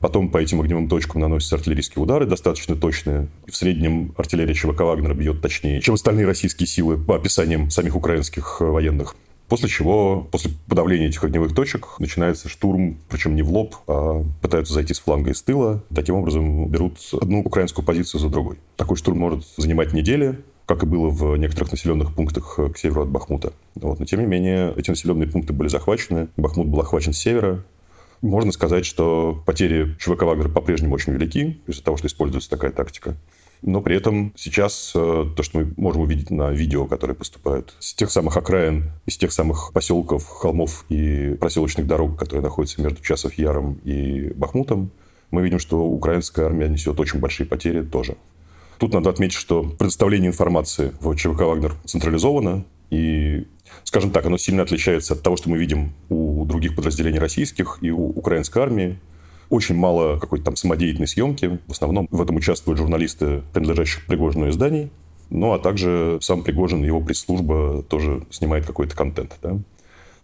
Потом 0.00 0.30
по 0.30 0.38
этим 0.38 0.62
огневым 0.62 0.88
точкам 0.88 1.20
наносятся 1.20 1.56
артиллерийские 1.56 2.02
удары, 2.02 2.24
достаточно 2.24 2.76
точные. 2.76 3.28
В 3.46 3.54
среднем 3.54 4.14
артиллерия 4.16 4.54
ЧВК 4.54 4.80
Вагнера 4.80 5.12
бьет 5.12 5.42
точнее, 5.42 5.82
чем 5.82 5.96
остальные 5.96 6.24
российские 6.24 6.66
силы 6.66 6.96
по 6.96 7.16
описаниям 7.16 7.68
самих 7.68 7.94
украинских 7.94 8.60
военных. 8.60 9.16
После 9.48 9.68
чего, 9.68 10.28
после 10.30 10.50
подавления 10.68 11.06
этих 11.06 11.24
огневых 11.24 11.54
точек, 11.54 11.98
начинается 11.98 12.48
штурм, 12.48 12.98
причем 13.08 13.34
не 13.34 13.42
в 13.42 13.50
лоб, 13.50 13.76
а 13.86 14.22
пытаются 14.42 14.74
зайти 14.74 14.92
с 14.92 15.00
фланга 15.00 15.30
и 15.30 15.34
с 15.34 15.42
тыла. 15.42 15.82
Таким 15.94 16.16
образом, 16.16 16.68
берут 16.68 16.98
одну 17.18 17.40
украинскую 17.40 17.84
позицию 17.84 18.20
за 18.20 18.28
другой. 18.28 18.58
Такой 18.76 18.96
штурм 18.98 19.18
может 19.18 19.44
занимать 19.56 19.94
недели, 19.94 20.38
как 20.66 20.82
и 20.82 20.86
было 20.86 21.08
в 21.08 21.36
некоторых 21.38 21.72
населенных 21.72 22.14
пунктах 22.14 22.58
к 22.74 22.76
северу 22.76 23.04
от 23.04 23.08
Бахмута. 23.08 23.54
Вот. 23.76 23.98
Но, 23.98 24.04
тем 24.04 24.20
не 24.20 24.26
менее, 24.26 24.74
эти 24.76 24.90
населенные 24.90 25.26
пункты 25.26 25.54
были 25.54 25.68
захвачены. 25.68 26.28
Бахмут 26.36 26.66
был 26.66 26.80
охвачен 26.80 27.14
с 27.14 27.18
севера. 27.18 27.64
Можно 28.20 28.52
сказать, 28.52 28.84
что 28.84 29.42
потери 29.46 29.96
ЧВК 29.98 30.24
Вагнера 30.24 30.50
по-прежнему 30.50 30.94
очень 30.94 31.14
велики 31.14 31.58
из-за 31.66 31.82
того, 31.82 31.96
что 31.96 32.06
используется 32.08 32.50
такая 32.50 32.70
тактика. 32.70 33.16
Но 33.62 33.80
при 33.80 33.96
этом 33.96 34.32
сейчас 34.36 34.92
э, 34.94 35.26
то, 35.36 35.42
что 35.42 35.58
мы 35.58 35.72
можем 35.76 36.02
увидеть 36.02 36.30
на 36.30 36.50
видео, 36.50 36.86
которые 36.86 37.16
поступают 37.16 37.74
с 37.80 37.94
тех 37.94 38.10
самых 38.10 38.36
окраин, 38.36 38.92
из 39.06 39.16
тех 39.16 39.32
самых 39.32 39.72
поселков, 39.72 40.26
холмов 40.26 40.84
и 40.88 41.36
проселочных 41.40 41.86
дорог, 41.86 42.18
которые 42.18 42.42
находятся 42.42 42.80
между 42.80 43.02
Часов 43.02 43.34
Яром 43.34 43.74
и 43.84 44.32
Бахмутом, 44.34 44.90
мы 45.30 45.42
видим, 45.42 45.58
что 45.58 45.84
украинская 45.84 46.46
армия 46.46 46.68
несет 46.68 46.98
очень 47.00 47.20
большие 47.20 47.46
потери 47.46 47.82
тоже. 47.82 48.16
Тут 48.78 48.94
надо 48.94 49.10
отметить, 49.10 49.36
что 49.36 49.64
предоставление 49.64 50.28
информации 50.28 50.92
в 51.00 51.14
ЧВК 51.16 51.40
«Вагнер» 51.40 51.74
централизовано, 51.84 52.64
и, 52.90 53.46
скажем 53.84 54.10
так, 54.10 54.24
оно 54.26 54.38
сильно 54.38 54.62
отличается 54.62 55.14
от 55.14 55.22
того, 55.22 55.36
что 55.36 55.50
мы 55.50 55.58
видим 55.58 55.92
у 56.08 56.44
других 56.44 56.74
подразделений 56.76 57.18
российских 57.18 57.78
и 57.82 57.90
у 57.90 58.06
украинской 58.10 58.62
армии. 58.62 58.98
Очень 59.50 59.76
мало 59.76 60.18
какой-то 60.18 60.46
там 60.46 60.56
самодеятельной 60.56 61.08
съемки. 61.08 61.58
В 61.66 61.72
основном 61.72 62.08
в 62.10 62.20
этом 62.20 62.36
участвуют 62.36 62.78
журналисты, 62.78 63.42
принадлежащих 63.52 64.06
Пригожину 64.06 64.50
изданий. 64.50 64.90
Ну, 65.30 65.52
а 65.52 65.58
также 65.58 66.18
сам 66.20 66.42
Пригожин 66.42 66.82
его 66.84 67.00
пресс-служба 67.00 67.82
тоже 67.82 68.26
снимает 68.30 68.66
какой-то 68.66 68.96
контент. 68.96 69.36
Да? 69.42 69.58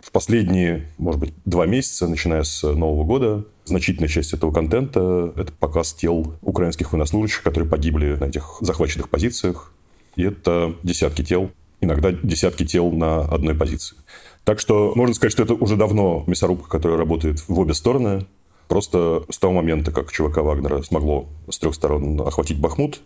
В 0.00 0.10
последние, 0.10 0.90
может 0.98 1.20
быть, 1.20 1.32
два 1.46 1.64
месяца, 1.64 2.06
начиная 2.06 2.42
с 2.42 2.62
Нового 2.62 3.04
года, 3.04 3.44
значительная 3.64 4.08
часть 4.08 4.34
этого 4.34 4.52
контента– 4.52 5.32
это 5.36 5.50
показ 5.52 5.94
тел 5.94 6.34
украинских 6.42 6.92
военнослужащих, 6.92 7.42
которые 7.42 7.68
погибли 7.68 8.16
на 8.16 8.24
этих 8.24 8.58
захваченных 8.60 9.08
позициях. 9.08 9.72
И 10.16 10.22
это 10.22 10.74
десятки 10.82 11.24
тел, 11.24 11.50
иногда 11.80 12.12
десятки 12.12 12.66
тел 12.66 12.90
на 12.92 13.22
одной 13.22 13.54
позиции. 13.54 13.96
Так 14.44 14.60
что 14.60 14.92
можно 14.94 15.14
сказать, 15.14 15.32
что 15.32 15.42
это 15.42 15.54
уже 15.54 15.76
давно 15.76 16.24
мясорубка, 16.26 16.68
которая 16.68 16.98
работает 16.98 17.42
в 17.48 17.58
обе 17.58 17.72
стороны. 17.72 18.26
Просто 18.74 19.22
с 19.30 19.38
того 19.38 19.52
момента, 19.52 19.92
как 19.92 20.10
ЧВК 20.10 20.38
Вагнера 20.38 20.82
смогло 20.82 21.28
с 21.48 21.60
трех 21.60 21.76
сторон 21.76 22.20
охватить 22.20 22.58
Бахмут, 22.58 23.02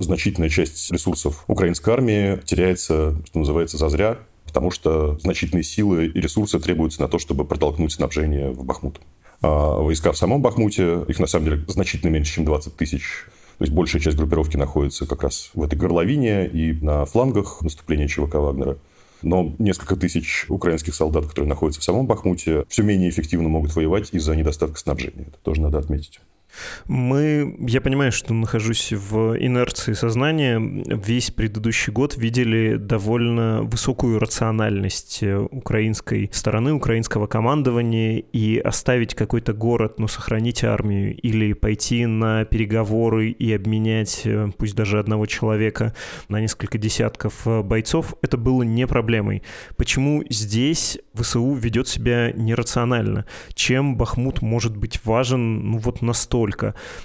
значительная 0.00 0.48
часть 0.48 0.90
ресурсов 0.90 1.44
украинской 1.46 1.90
армии 1.90 2.40
теряется, 2.44 3.14
что 3.26 3.38
называется, 3.38 3.78
зазря, 3.78 4.18
потому 4.46 4.72
что 4.72 5.16
значительные 5.20 5.62
силы 5.62 6.06
и 6.06 6.20
ресурсы 6.20 6.58
требуются 6.58 7.02
на 7.02 7.06
то, 7.06 7.20
чтобы 7.20 7.44
протолкнуть 7.44 7.92
снабжение 7.92 8.50
в 8.50 8.64
Бахмут. 8.64 9.00
А 9.42 9.78
войска 9.78 10.10
в 10.10 10.18
самом 10.18 10.42
Бахмуте, 10.42 11.04
их 11.06 11.20
на 11.20 11.28
самом 11.28 11.44
деле 11.44 11.64
значительно 11.68 12.10
меньше, 12.10 12.34
чем 12.34 12.44
20 12.44 12.74
тысяч. 12.74 13.26
То 13.58 13.64
есть 13.64 13.72
большая 13.72 14.02
часть 14.02 14.16
группировки 14.16 14.56
находится 14.56 15.06
как 15.06 15.22
раз 15.22 15.52
в 15.54 15.62
этой 15.62 15.78
горловине 15.78 16.48
и 16.48 16.72
на 16.72 17.04
флангах 17.04 17.62
наступления 17.62 18.08
ЧВК 18.08 18.34
Вагнера. 18.34 18.76
Но 19.22 19.54
несколько 19.58 19.96
тысяч 19.96 20.46
украинских 20.48 20.94
солдат, 20.94 21.26
которые 21.26 21.48
находятся 21.48 21.80
в 21.80 21.84
самом 21.84 22.06
Бахмуте, 22.06 22.64
все 22.68 22.82
менее 22.82 23.10
эффективно 23.10 23.48
могут 23.48 23.74
воевать 23.74 24.08
из-за 24.12 24.34
недостатка 24.34 24.78
снабжения. 24.78 25.26
Это 25.28 25.38
тоже 25.42 25.60
надо 25.60 25.78
отметить. 25.78 26.20
Мы, 26.86 27.56
я 27.60 27.80
понимаю, 27.80 28.12
что 28.12 28.34
нахожусь 28.34 28.92
в 28.92 29.36
инерции 29.38 29.92
сознания. 29.92 30.60
Весь 30.60 31.30
предыдущий 31.30 31.92
год 31.92 32.16
видели 32.16 32.76
довольно 32.76 33.62
высокую 33.62 34.18
рациональность 34.18 35.22
украинской 35.22 36.30
стороны, 36.32 36.72
украинского 36.72 37.26
командования, 37.26 38.18
и 38.18 38.58
оставить 38.58 39.14
какой-то 39.14 39.52
город, 39.52 39.98
но 39.98 40.08
сохранить 40.08 40.64
армию, 40.64 41.16
или 41.16 41.52
пойти 41.52 42.06
на 42.06 42.44
переговоры 42.44 43.30
и 43.30 43.52
обменять, 43.52 44.22
э, 44.24 44.50
пусть 44.56 44.74
даже 44.74 44.98
одного 44.98 45.26
человека, 45.26 45.94
на 46.28 46.40
несколько 46.40 46.78
десятков 46.78 47.46
э, 47.46 47.62
бойцов, 47.62 48.14
это 48.22 48.36
было 48.36 48.62
не 48.62 48.86
проблемой. 48.86 49.42
Почему 49.76 50.24
здесь 50.28 50.98
ВСУ 51.14 51.54
ведет 51.54 51.88
себя 51.88 52.32
нерационально? 52.32 53.26
Чем 53.54 53.96
Бахмут 53.96 54.42
может 54.42 54.76
быть 54.76 55.04
важен, 55.04 55.70
ну 55.70 55.78
вот 55.78 56.02
настолько? 56.02 56.41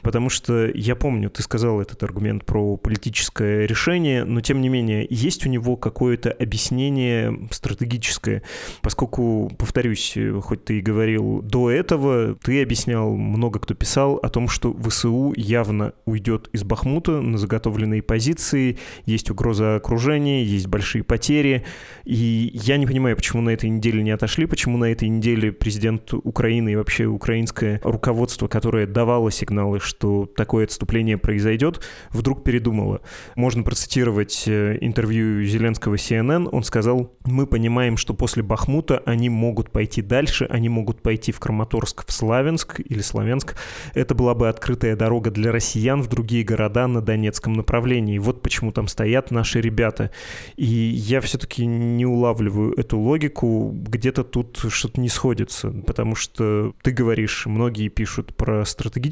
Потому 0.01 0.29
что 0.29 0.67
я 0.73 0.95
помню, 0.95 1.29
ты 1.29 1.43
сказал 1.43 1.81
этот 1.81 2.01
аргумент 2.03 2.45
про 2.45 2.77
политическое 2.77 3.65
решение, 3.67 4.23
но 4.23 4.41
тем 4.41 4.61
не 4.61 4.69
менее, 4.69 5.05
есть 5.09 5.45
у 5.45 5.49
него 5.49 5.75
какое-то 5.75 6.31
объяснение 6.31 7.47
стратегическое, 7.51 8.43
поскольку, 8.81 9.51
повторюсь, 9.57 10.17
хоть 10.41 10.65
ты 10.65 10.79
и 10.79 10.81
говорил 10.81 11.41
до 11.41 11.69
этого, 11.69 12.35
ты 12.35 12.61
объяснял, 12.61 13.15
много 13.15 13.59
кто 13.59 13.73
писал 13.73 14.15
о 14.15 14.29
том, 14.29 14.47
что 14.47 14.73
ВСУ 14.73 15.33
явно 15.35 15.93
уйдет 16.05 16.49
из 16.53 16.63
Бахмута 16.63 17.21
на 17.21 17.37
заготовленные 17.37 18.01
позиции, 18.01 18.77
есть 19.05 19.29
угроза 19.29 19.75
окружения, 19.75 20.43
есть 20.43 20.67
большие 20.67 21.03
потери, 21.03 21.63
и 22.05 22.51
я 22.53 22.77
не 22.77 22.85
понимаю, 22.85 23.15
почему 23.15 23.41
на 23.41 23.49
этой 23.51 23.69
неделе 23.69 24.03
не 24.03 24.11
отошли, 24.11 24.45
почему 24.45 24.77
на 24.77 24.85
этой 24.85 25.09
неделе 25.09 25.51
президент 25.51 26.13
Украины 26.13 26.73
и 26.73 26.75
вообще 26.75 27.05
украинское 27.05 27.79
руководство, 27.83 28.47
которое 28.47 28.87
давало 28.87 29.26
сигналы, 29.29 29.79
что 29.79 30.25
такое 30.25 30.65
отступление 30.65 31.17
произойдет, 31.17 31.81
вдруг 32.09 32.43
передумало. 32.43 33.01
Можно 33.35 33.63
процитировать 33.63 34.43
э, 34.47 34.77
интервью 34.81 35.43
Зеленского 35.43 35.95
CNN. 35.95 36.49
Он 36.51 36.63
сказал, 36.63 37.13
мы 37.25 37.47
понимаем, 37.47 37.97
что 37.97 38.13
после 38.13 38.43
Бахмута 38.43 39.01
они 39.05 39.29
могут 39.29 39.71
пойти 39.71 40.01
дальше, 40.01 40.45
они 40.49 40.69
могут 40.69 41.01
пойти 41.01 41.31
в 41.31 41.39
Краматорск, 41.39 42.05
в 42.07 42.11
Славянск 42.11 42.79
или 42.79 43.01
Славянск. 43.01 43.55
Это 43.93 44.15
была 44.15 44.33
бы 44.33 44.49
открытая 44.49 44.95
дорога 44.95 45.31
для 45.31 45.51
россиян 45.51 46.01
в 46.01 46.07
другие 46.07 46.43
города 46.43 46.87
на 46.87 47.01
Донецком 47.01 47.53
направлении. 47.53 48.17
Вот 48.17 48.41
почему 48.41 48.71
там 48.71 48.87
стоят 48.87 49.31
наши 49.31 49.61
ребята. 49.61 50.11
И 50.55 50.65
я 50.65 51.21
все-таки 51.21 51.65
не 51.65 52.05
улавливаю 52.05 52.73
эту 52.77 52.99
логику. 52.99 53.71
Где-то 53.73 54.23
тут 54.23 54.65
что-то 54.69 54.99
не 54.99 55.09
сходится, 55.09 55.69
потому 55.85 56.15
что 56.15 56.73
ты 56.81 56.91
говоришь, 56.91 57.45
многие 57.45 57.89
пишут 57.89 58.35
про 58.35 58.65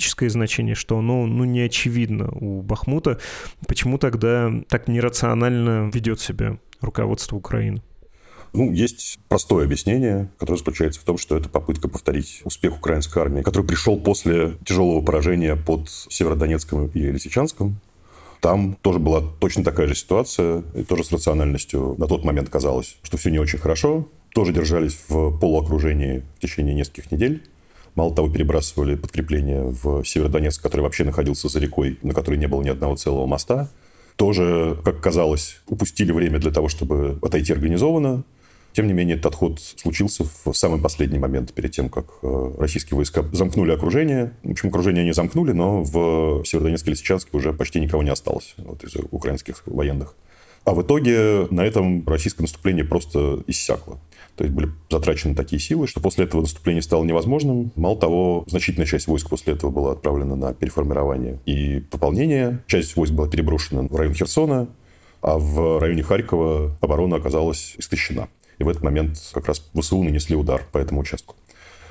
стратегическое 0.06 0.30
значение, 0.30 0.76
что 0.76 0.98
оно 0.98 1.26
ну, 1.26 1.44
не 1.44 1.62
очевидно 1.62 2.30
у 2.32 2.62
Бахмута. 2.62 3.20
Почему 3.68 3.98
тогда 3.98 4.52
так 4.70 4.88
нерационально 4.88 5.90
ведет 5.94 6.20
себя 6.20 6.58
руководство 6.82 7.36
Украины? 7.36 7.82
Ну, 8.54 8.72
есть 8.72 9.20
простое 9.28 9.66
объяснение, 9.66 10.30
которое 10.38 10.58
заключается 10.58 11.02
в 11.02 11.04
том, 11.04 11.18
что 11.18 11.36
это 11.36 11.50
попытка 11.50 11.90
повторить 11.90 12.42
успех 12.46 12.78
украинской 12.78 13.20
армии, 13.20 13.42
который 13.42 13.66
пришел 13.66 14.00
после 14.00 14.54
тяжелого 14.66 15.02
поражения 15.02 15.56
под 15.56 15.90
Северодонецком 15.90 16.88
и 16.88 17.00
Лисичанском. 17.00 17.82
Там 18.40 18.78
тоже 18.82 19.00
была 19.00 19.22
точно 19.40 19.64
такая 19.64 19.88
же 19.88 19.96
ситуация, 19.96 20.64
и 20.76 20.84
тоже 20.84 21.04
с 21.04 21.12
рациональностью 21.12 21.96
на 21.98 22.08
тот 22.08 22.24
момент 22.24 22.50
казалось, 22.50 22.98
что 23.02 23.18
все 23.18 23.30
не 23.30 23.40
очень 23.40 23.60
хорошо. 23.60 24.08
Тоже 24.34 24.54
держались 24.54 25.00
в 25.10 25.38
полуокружении 25.38 26.24
в 26.38 26.40
течение 26.40 26.76
нескольких 26.76 27.12
недель. 27.12 27.42
Мало 27.96 28.14
того, 28.14 28.30
перебрасывали 28.30 28.96
подкрепление 28.96 29.64
в 29.64 30.04
Северодонецк, 30.04 30.62
который 30.62 30.82
вообще 30.82 31.06
находился 31.06 31.48
за 31.48 31.60
рекой, 31.60 31.98
на 32.04 32.14
которой 32.14 32.36
не 32.36 32.48
было 32.48 32.62
ни 32.62 32.70
одного 32.70 32.98
целого 32.98 33.26
моста. 33.26 33.70
Тоже, 34.18 34.78
как 34.84 35.02
казалось, 35.02 35.62
упустили 35.68 36.12
время 36.12 36.40
для 36.40 36.52
того, 36.52 36.68
чтобы 36.68 37.18
отойти 37.22 37.54
организованно. 37.54 38.24
Тем 38.74 38.88
не 38.88 38.94
менее, 38.94 39.16
этот 39.16 39.28
отход 39.28 39.62
случился 39.62 40.26
в 40.44 40.54
самый 40.54 40.82
последний 40.82 41.20
момент, 41.20 41.54
перед 41.54 41.72
тем, 41.72 41.88
как 41.88 42.08
э, 42.22 42.52
российские 42.58 42.98
войска 42.98 43.24
замкнули 43.32 43.72
окружение. 43.72 44.34
В 44.44 44.52
общем, 44.52 44.68
окружение 44.68 45.06
не 45.06 45.14
замкнули, 45.14 45.54
но 45.54 45.82
в 45.82 46.44
Северодонецке 46.44 46.90
и 46.90 46.92
Лисичанске 46.92 47.30
уже 47.38 47.54
почти 47.54 47.80
никого 47.80 48.04
не 48.04 48.10
осталось 48.10 48.56
вот, 48.58 48.84
из 48.84 48.94
украинских 49.12 49.64
военных. 49.66 50.14
А 50.66 50.74
в 50.74 50.82
итоге 50.82 51.48
на 51.52 51.62
этом 51.62 52.06
российское 52.08 52.42
наступление 52.42 52.84
просто 52.84 53.44
иссякло. 53.46 54.00
То 54.36 54.44
есть 54.44 54.54
были 54.54 54.70
затрачены 54.90 55.36
такие 55.36 55.60
силы, 55.60 55.88
что 55.88 56.02
после 56.02 56.26
этого 56.26 56.42
наступление 56.42 56.82
стало 56.82 57.04
невозможным. 57.06 57.72
Мало 57.76 57.98
того, 57.98 58.44
значительная 58.48 58.88
часть 58.88 59.08
войск 59.08 59.30
после 59.30 59.54
этого 59.54 59.70
была 59.70 59.92
отправлена 59.94 60.36
на 60.36 60.54
переформирование 60.54 61.40
и 61.46 61.80
пополнение. 61.80 62.64
Часть 62.68 62.96
войск 62.96 63.14
была 63.14 63.30
переброшена 63.30 63.84
в 63.84 63.96
район 63.96 64.16
Херсона, 64.16 64.68
а 65.22 65.38
в 65.38 65.80
районе 65.80 66.02
Харькова 66.02 66.78
оборона 66.82 67.18
оказалась 67.18 67.76
истощена. 67.78 68.28
И 68.58 68.64
в 68.64 68.70
этот 68.70 68.84
момент 68.84 69.18
как 69.34 69.48
раз 69.48 69.64
ВСУ 69.74 70.04
нанесли 70.04 70.36
удар 70.36 70.64
по 70.72 70.80
этому 70.80 71.02
участку. 71.02 71.36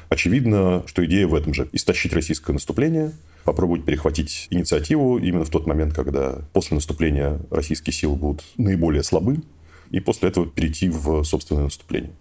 Очевидно, 0.09 0.83
что 0.87 1.05
идея 1.05 1.27
в 1.27 1.35
этом 1.35 1.55
же– 1.55 1.69
истощить 1.73 2.13
российское 2.13 2.53
наступление, 2.53 3.13
попробовать 3.45 3.85
перехватить 3.85 4.49
инициативу 4.51 5.19
именно 5.19 5.45
в 5.45 5.51
тот 5.51 5.67
момент, 5.67 5.95
когда 5.95 6.39
после 6.53 6.75
наступления 6.77 7.41
российские 7.51 7.93
силы 7.93 8.17
будут 8.17 8.45
наиболее 8.57 9.03
слабы, 9.03 9.43
и 9.91 10.01
после 10.01 10.29
этого 10.29 10.47
перейти 10.47 10.89
в 10.89 11.25
собственное 11.25 11.65
наступление. 11.65 12.13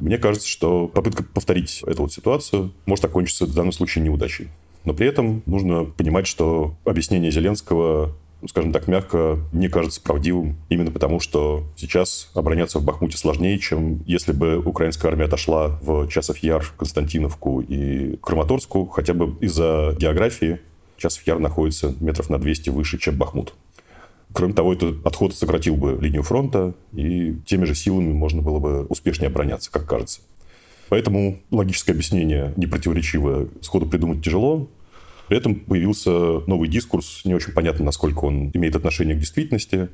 Мне 0.00 0.18
кажется, 0.18 0.48
что 0.48 0.88
попытка 0.88 1.22
повторить 1.22 1.82
эту 1.86 2.02
вот 2.02 2.12
ситуацию 2.12 2.72
может 2.86 3.04
окончиться 3.04 3.46
в 3.46 3.54
данном 3.54 3.72
случае 3.72 4.04
неудачей. 4.04 4.48
Но 4.84 4.94
при 4.94 5.06
этом 5.06 5.42
нужно 5.46 5.84
понимать, 5.84 6.26
что 6.26 6.74
объяснение 6.84 7.30
Зеленского 7.30 8.16
скажем 8.48 8.72
так 8.72 8.88
мягко, 8.88 9.38
не 9.52 9.68
кажется 9.68 10.00
правдивым, 10.00 10.56
именно 10.68 10.90
потому 10.90 11.20
что 11.20 11.64
сейчас 11.76 12.30
обороняться 12.34 12.78
в 12.78 12.84
Бахмуте 12.84 13.16
сложнее, 13.16 13.58
чем 13.58 14.02
если 14.06 14.32
бы 14.32 14.58
украинская 14.58 15.10
армия 15.10 15.24
отошла 15.24 15.78
в 15.82 16.08
Часов 16.08 16.38
Яр, 16.38 16.64
Константиновку 16.76 17.60
и 17.60 18.16
Краматорску, 18.16 18.86
хотя 18.86 19.14
бы 19.14 19.36
из-за 19.40 19.94
географии. 19.98 20.60
Часов 20.96 21.26
Яр 21.26 21.38
находится 21.38 21.94
метров 22.00 22.30
на 22.30 22.38
200 22.38 22.70
выше, 22.70 22.98
чем 22.98 23.16
Бахмут. 23.16 23.54
Кроме 24.32 24.52
того, 24.52 24.72
этот 24.72 25.04
отход 25.04 25.34
сократил 25.34 25.76
бы 25.76 25.98
линию 26.00 26.22
фронта, 26.22 26.74
и 26.92 27.36
теми 27.46 27.64
же 27.64 27.74
силами 27.74 28.12
можно 28.12 28.42
было 28.42 28.58
бы 28.58 28.84
успешнее 28.84 29.28
обороняться, 29.28 29.72
как 29.72 29.86
кажется. 29.86 30.20
Поэтому 30.88 31.38
логическое 31.50 31.92
объяснение 31.92 32.52
непротиворечивое 32.56 33.48
сходу 33.60 33.86
придумать 33.86 34.24
тяжело, 34.24 34.68
при 35.30 35.38
этом 35.38 35.54
появился 35.54 36.10
новый 36.48 36.68
дискурс, 36.68 37.20
не 37.24 37.34
очень 37.34 37.52
понятно, 37.52 37.84
насколько 37.84 38.24
он 38.24 38.50
имеет 38.52 38.74
отношение 38.74 39.14
к 39.14 39.20
действительности, 39.20 39.88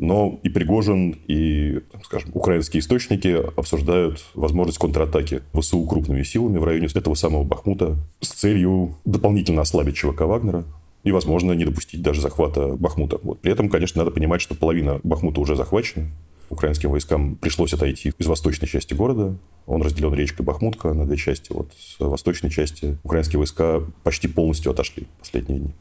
но 0.00 0.40
и 0.42 0.48
Пригожин, 0.48 1.16
и, 1.28 1.78
скажем, 2.02 2.30
украинские 2.34 2.80
источники 2.80 3.28
обсуждают 3.56 4.24
возможность 4.34 4.78
контратаки 4.78 5.42
ВСУ 5.52 5.86
крупными 5.86 6.24
силами 6.24 6.58
в 6.58 6.64
районе 6.64 6.88
этого 6.92 7.14
самого 7.14 7.44
Бахмута 7.44 7.98
с 8.20 8.30
целью 8.30 8.96
дополнительно 9.04 9.62
ослабить 9.62 9.94
ЧВК 9.94 10.22
Вагнера 10.22 10.64
и, 11.04 11.12
возможно, 11.12 11.52
не 11.52 11.64
допустить 11.64 12.02
даже 12.02 12.20
захвата 12.20 12.74
Бахмута. 12.74 13.20
Вот. 13.22 13.40
При 13.42 13.52
этом, 13.52 13.68
конечно, 13.68 14.00
надо 14.00 14.10
понимать, 14.10 14.40
что 14.40 14.56
половина 14.56 14.98
Бахмута 15.04 15.40
уже 15.40 15.54
захвачена, 15.54 16.08
украинским 16.50 16.90
войскам 16.90 17.36
пришлось 17.36 17.72
отойти 17.72 18.12
из 18.18 18.26
восточной 18.26 18.68
части 18.68 18.92
города. 18.92 19.36
Он 19.66 19.82
разделен 19.82 20.12
речкой 20.14 20.44
Бахмутка 20.44 20.92
на 20.92 21.06
две 21.06 21.16
части. 21.16 21.52
Вот 21.52 21.72
с 21.78 21.98
восточной 21.98 22.50
части 22.50 22.98
украинские 23.04 23.38
войска 23.38 23.82
почти 24.02 24.28
полностью 24.28 24.72
отошли 24.72 25.06
последние 25.18 25.60
дни. 25.60 25.74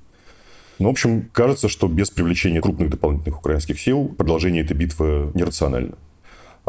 Ну, 0.78 0.88
в 0.88 0.92
общем, 0.92 1.30
кажется, 1.34 1.68
что 1.68 1.88
без 1.88 2.10
привлечения 2.10 2.62
крупных 2.62 2.90
дополнительных 2.90 3.40
украинских 3.40 3.80
сил 3.80 4.08
продолжение 4.08 4.64
этой 4.64 4.78
битвы 4.78 5.32
нерационально. 5.34 5.98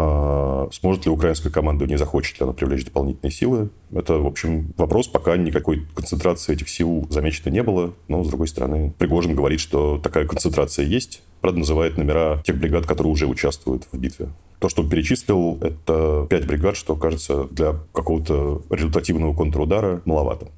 А 0.03 0.69
сможет 0.73 1.05
ли 1.05 1.11
украинская 1.11 1.53
команда, 1.53 1.87
не 1.87 1.99
захочет 1.99 2.41
ли 2.41 2.45
она 2.45 2.55
привлечь 2.55 2.87
дополнительные 2.87 3.31
силы? 3.31 3.69
Это, 3.93 4.15
в 4.15 4.27
общем, 4.27 4.73
вопрос, 4.79 5.09
пока 5.09 5.37
никакой 5.37 5.87
концентрации 5.95 6.55
этих 6.55 6.71
сил 6.71 7.07
замечено 7.11 7.51
не 7.53 7.63
было. 7.63 7.93
Но, 8.09 8.25
с 8.25 8.29
другой 8.29 8.49
стороны, 8.49 8.95
Пригожин 8.99 9.35
говорит, 9.35 9.61
что 9.61 9.99
такая 9.99 10.27
концентрация 10.27 10.87
есть. 10.87 11.23
Правда, 11.43 11.59
называет 11.59 11.99
номера 11.99 12.43
тех 12.47 12.59
бригад, 12.59 12.87
которые 12.87 13.13
уже 13.13 13.27
участвуют 13.27 13.89
в 13.93 13.99
битве. 13.99 14.29
То, 14.59 14.71
что 14.71 14.83
он 14.83 14.89
перечислил, 14.89 15.59
это 15.61 16.27
пять 16.31 16.47
бригад, 16.47 16.77
что, 16.77 16.97
кажется, 16.97 17.45
для 17.51 17.75
какого-то 17.93 18.63
результативного 18.71 19.35
контрудара 19.35 20.01
маловато. 20.07 20.49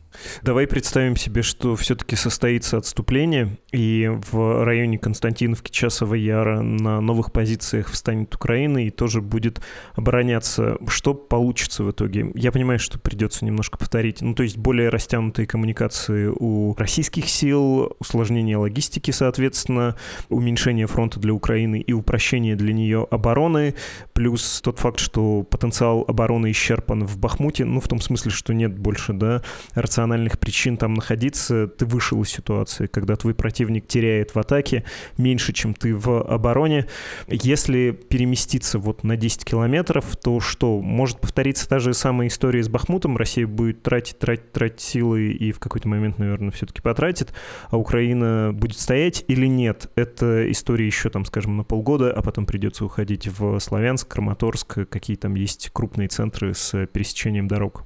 Давай 0.42 0.66
представим 0.66 1.16
себе, 1.16 1.42
что 1.42 1.77
все-таки 1.77 2.16
состоится 2.16 2.77
отступление, 2.77 3.59
и 3.72 4.11
в 4.31 4.64
районе 4.64 4.98
Константиновки, 4.98 5.70
Часова 5.70 6.14
Яра 6.14 6.61
на 6.61 7.01
новых 7.01 7.33
позициях 7.33 7.90
встанет 7.90 8.35
Украина 8.35 8.87
и 8.87 8.90
тоже 8.90 9.20
будет 9.20 9.61
обороняться. 9.94 10.79
Что 10.87 11.14
получится 11.14 11.85
в 11.85 11.90
итоге? 11.90 12.31
Я 12.35 12.53
понимаю, 12.53 12.79
что 12.79 12.98
придется 12.98 13.44
немножко 13.44 13.79
повторить. 13.79 14.20
Ну, 14.20 14.35
то 14.35 14.42
есть 14.42 14.57
более 14.57 14.88
растянутые 14.88 15.46
коммуникации 15.46 16.27
у 16.35 16.75
российских 16.77 17.29
сил, 17.29 17.96
усложнение 17.98 18.57
логистики, 18.57 19.11
соответственно, 19.11 19.96
уменьшение 20.29 20.87
фронта 20.87 21.18
для 21.18 21.33
Украины 21.33 21.81
и 21.81 21.92
упрощение 21.92 22.57
для 22.57 22.72
нее 22.72 23.07
обороны, 23.11 23.75
плюс 24.12 24.61
тот 24.62 24.79
факт, 24.79 25.01
что 25.01 25.42
потенциал 25.42 26.05
обороны 26.07 26.51
исчерпан 26.51 27.05
в 27.05 27.18
Бахмуте, 27.18 27.64
ну, 27.64 27.81
в 27.81 27.88
том 27.88 28.01
смысле, 28.01 28.31
что 28.31 28.53
нет 28.53 28.79
больше, 28.79 29.12
да, 29.12 29.42
рационального 29.75 30.01
рациональных 30.02 30.38
причин 30.40 30.76
там 30.76 30.94
находиться, 30.94 31.68
ты 31.68 31.86
вышел 31.86 32.20
из 32.22 32.28
ситуации, 32.28 32.86
когда 32.86 33.14
твой 33.14 33.34
противник 33.34 33.86
теряет 33.86 34.34
в 34.34 34.38
атаке 34.38 34.84
меньше, 35.16 35.52
чем 35.52 35.74
ты 35.74 35.94
в 35.94 36.22
обороне. 36.22 36.86
Если 37.28 37.92
переместиться 37.92 38.80
вот 38.80 39.04
на 39.04 39.16
10 39.16 39.44
километров, 39.44 40.16
то 40.16 40.40
что? 40.40 40.80
Может 40.80 41.20
повториться 41.20 41.68
та 41.68 41.78
же 41.78 41.94
самая 41.94 42.26
история 42.28 42.64
с 42.64 42.68
Бахмутом, 42.68 43.16
Россия 43.16 43.46
будет 43.46 43.82
тратить, 43.82 44.18
тратить, 44.18 44.50
тратить 44.50 44.80
силы 44.80 45.30
и 45.30 45.52
в 45.52 45.60
какой-то 45.60 45.86
момент, 45.86 46.18
наверное, 46.18 46.50
все-таки 46.50 46.80
потратит, 46.80 47.32
а 47.70 47.78
Украина 47.78 48.50
будет 48.52 48.78
стоять 48.78 49.24
или 49.28 49.46
нет? 49.46 49.88
Это 49.94 50.50
история 50.50 50.86
еще 50.86 51.10
там, 51.10 51.24
скажем, 51.24 51.56
на 51.56 51.62
полгода, 51.62 52.12
а 52.12 52.22
потом 52.22 52.44
придется 52.44 52.84
уходить 52.84 53.28
в 53.28 53.60
Славянск, 53.60 54.08
Краматорск, 54.08 54.88
какие 54.88 55.16
там 55.16 55.36
есть 55.36 55.70
крупные 55.72 56.08
центры 56.08 56.54
с 56.54 56.86
пересечением 56.86 57.46
дорог. 57.46 57.84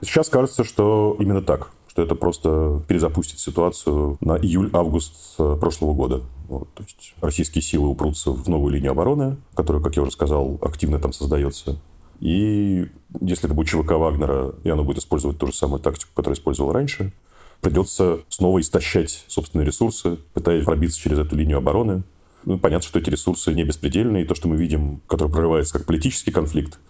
Сейчас 0.00 0.28
кажется, 0.28 0.64
что 0.64 1.16
именно 1.18 1.42
так 1.42 1.70
что 1.94 2.02
это 2.02 2.16
просто 2.16 2.82
перезапустит 2.88 3.38
ситуацию 3.38 4.18
на 4.20 4.36
июль-август 4.36 5.14
э, 5.38 5.56
прошлого 5.60 5.94
года. 5.94 6.22
Вот, 6.48 6.68
то 6.74 6.82
есть 6.82 7.14
российские 7.20 7.62
силы 7.62 7.86
упрутся 7.88 8.32
в 8.32 8.48
новую 8.48 8.74
линию 8.74 8.90
обороны, 8.90 9.36
которая, 9.54 9.80
как 9.80 9.94
я 9.94 10.02
уже 10.02 10.10
сказал, 10.10 10.58
активно 10.60 10.98
там 10.98 11.12
создается. 11.12 11.78
И 12.18 12.88
если 13.20 13.44
это 13.44 13.54
будет 13.54 13.68
ЧВК 13.68 13.92
Вагнера, 13.92 14.54
и 14.64 14.70
оно 14.70 14.82
будет 14.82 14.98
использовать 14.98 15.38
ту 15.38 15.46
же 15.46 15.52
самую 15.52 15.78
тактику, 15.78 16.10
которую 16.16 16.36
использовал 16.36 16.72
раньше, 16.72 17.12
придется 17.60 18.18
снова 18.28 18.60
истощать 18.60 19.24
собственные 19.28 19.66
ресурсы, 19.66 20.18
пытаясь 20.32 20.64
пробиться 20.64 20.98
через 20.98 21.20
эту 21.20 21.36
линию 21.36 21.58
обороны. 21.58 22.02
Ну, 22.44 22.58
понятно, 22.58 22.88
что 22.88 22.98
эти 22.98 23.08
ресурсы 23.08 23.54
не 23.54 23.62
беспредельные, 23.62 24.24
и 24.24 24.26
то, 24.26 24.34
что 24.34 24.48
мы 24.48 24.56
видим, 24.56 25.00
которое 25.06 25.30
прорывается 25.30 25.74
как 25.74 25.86
политический 25.86 26.32
конфликт, 26.32 26.80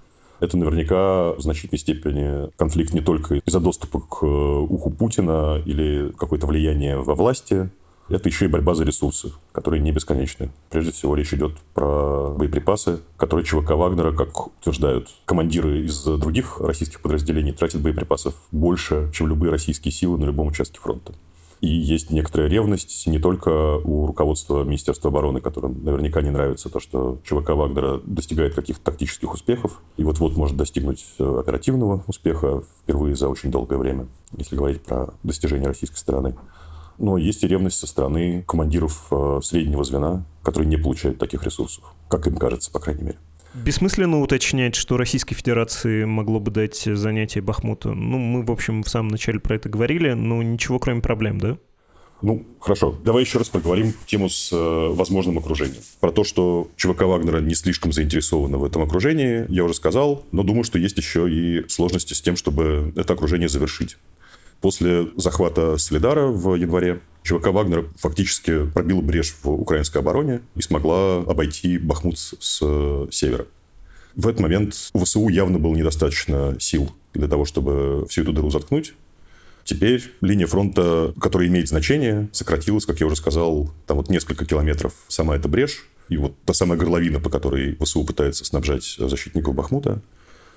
это 0.41 0.57
наверняка 0.57 1.33
в 1.33 1.41
значительной 1.41 1.79
степени 1.79 2.51
конфликт 2.57 2.93
не 2.93 3.01
только 3.01 3.37
из-за 3.37 3.61
доступа 3.61 4.01
к 4.01 4.23
э, 4.23 4.27
уху 4.27 4.91
Путина 4.91 5.63
или 5.65 6.13
какое-то 6.17 6.47
влияние 6.47 6.99
во 6.99 7.15
власти, 7.15 7.71
это 8.09 8.29
еще 8.29 8.45
и 8.45 8.49
борьба 8.49 8.75
за 8.75 8.85
ресурсы, 8.85 9.33
которые 9.53 9.81
не 9.81 9.91
бесконечны. 9.91 10.51
Прежде 10.71 10.93
всего, 10.93 11.15
речь 11.15 11.33
идет 11.33 11.53
про 11.73 12.35
боеприпасы, 12.37 13.01
которые 13.17 13.47
ЧВК 13.47 13.71
Вагнера, 13.71 14.13
как 14.13 14.49
утверждают 14.59 15.09
командиры 15.25 15.81
из 15.81 16.05
других 16.05 16.61
российских 16.61 17.01
подразделений, 17.01 17.53
тратят 17.53 17.81
боеприпасов 17.81 18.35
больше, 18.53 19.11
чем 19.15 19.29
любые 19.29 19.51
российские 19.51 19.93
силы 19.93 20.19
на 20.19 20.27
любом 20.27 20.49
участке 20.49 20.81
фронта. 20.81 21.15
И 21.65 21.67
есть 21.67 22.11
некоторая 22.11 22.51
ревность 22.51 23.07
не 23.07 23.19
только 23.19 23.79
у 23.79 24.07
руководства 24.07 24.65
Министерства 24.65 25.09
обороны, 25.09 25.41
которым 25.41 25.83
наверняка 25.83 26.21
не 26.21 26.29
нравится 26.29 26.69
то, 26.69 26.79
что 26.79 27.21
ЧВК 27.25 27.51
Вагнера 27.51 28.03
достигает 28.05 28.55
каких-то 28.55 28.85
тактических 28.85 29.33
успехов, 29.33 29.81
и 29.97 30.05
вот-вот 30.05 30.37
может 30.37 30.59
достигнуть 30.59 31.07
э, 31.19 31.39
оперативного 31.41 32.05
успеха 32.07 32.63
впервые 32.83 33.17
за 33.17 33.31
очень 33.31 33.51
долгое 33.51 33.79
время, 33.79 34.09
если 34.37 34.57
говорить 34.57 34.83
про 34.83 35.15
достижения 35.23 35.67
российской 35.67 35.97
стороны. 35.97 36.37
Но 36.99 37.17
есть 37.17 37.43
и 37.43 37.49
ревность 37.49 37.79
со 37.79 37.87
стороны 37.87 38.45
командиров 38.47 39.07
э, 39.11 39.41
среднего 39.43 39.85
звена, 39.85 40.27
которые 40.43 40.69
не 40.69 40.77
получают 40.77 41.19
таких 41.19 41.45
ресурсов, 41.45 41.83
как 42.11 42.27
им 42.27 42.37
кажется, 42.37 42.71
по 42.71 42.79
крайней 42.79 43.05
мере. 43.05 43.19
Бессмысленно 43.55 44.21
уточнять, 44.21 44.75
что 44.75 44.97
Российской 44.97 45.37
Федерации 45.37 46.05
могло 46.05 46.41
бы 46.41 46.51
дать 46.51 46.77
занятие 46.77 47.41
Бахмута. 47.41 47.93
Ну, 47.93 48.19
мы, 48.19 48.45
в 48.45 48.51
общем, 48.51 48.83
в 48.83 48.89
самом 48.89 49.09
начале 49.09 49.39
про 49.39 49.55
это 49.55 49.69
говорили, 49.69 50.13
но 50.13 50.43
ничего 50.43 50.81
кроме 50.81 51.01
проблем, 51.01 51.39
да? 51.39 51.57
Ну, 52.21 52.45
хорошо. 52.59 52.99
Давай 53.05 53.23
еще 53.23 53.39
раз 53.39 53.51
поговорим 53.51 53.93
тему 54.07 54.29
с 54.29 54.51
э, 54.51 54.89
возможным 54.95 55.39
окружением. 55.39 55.83
Про 56.01 56.11
то, 56.11 56.25
что 56.25 56.69
ЧВК 56.77 57.03
Вагнера 57.03 57.41
не 57.41 57.55
слишком 57.55 57.93
заинтересованы 57.93 58.57
в 58.57 58.65
этом 58.65 58.83
окружении, 58.83 59.45
я 59.49 59.63
уже 59.63 59.75
сказал, 59.75 60.25
но 60.33 60.43
думаю, 60.43 60.65
что 60.65 60.79
есть 60.79 60.97
еще 60.97 61.31
и 61.31 61.69
сложности 61.69 62.15
с 62.15 62.23
тем, 62.23 62.37
чтобы 62.37 62.93
это 62.97 63.13
окружение 63.13 63.49
завершить. 63.49 63.99
После 64.65 65.09
захвата 65.17 65.77
Солидара 65.77 66.29
в 66.29 66.55
январе 66.55 67.03
ЧВК 67.23 67.49
Вагнера 67.49 67.85
фактически 67.99 68.65
пробила 68.65 69.03
брешь 69.03 69.35
в 69.43 69.51
украинской 69.51 69.99
обороне 69.99 70.41
и 70.57 70.63
смогла 70.63 71.19
обойти 71.19 71.77
Бахмут 71.77 72.19
с 72.19 72.61
севера. 73.11 73.47
В 74.17 74.27
этот 74.27 74.41
момент 74.41 74.75
у 74.95 75.05
ВСУ 75.05 75.29
явно 75.29 75.59
было 75.59 75.75
недостаточно 75.75 76.57
сил 76.59 76.91
для 77.13 77.29
того, 77.29 77.45
чтобы 77.45 78.07
всю 78.09 78.23
эту 78.23 78.33
дыру 78.33 78.49
заткнуть. 78.49 78.95
Теперь 79.65 80.03
линия 80.23 80.47
фронта, 80.47 81.13
которая 81.21 81.49
имеет 81.49 81.69
значение, 81.69 82.31
сократилась, 82.33 82.87
как 82.87 83.01
я 83.01 83.07
уже 83.07 83.17
сказал, 83.17 83.71
там 83.87 83.99
вот 83.99 84.09
несколько 84.09 84.47
километров 84.47 84.95
сама 85.09 85.37
эта 85.37 85.47
брешь. 85.47 85.85
И 86.09 86.17
вот 86.17 86.37
та 86.47 86.55
самая 86.55 86.79
горловина, 86.79 87.21
по 87.21 87.29
которой 87.29 87.77
ВСУ 87.83 88.03
пытается 88.03 88.47
снабжать 88.47 88.97
защитников 88.99 89.55
Бахмута, 89.55 90.01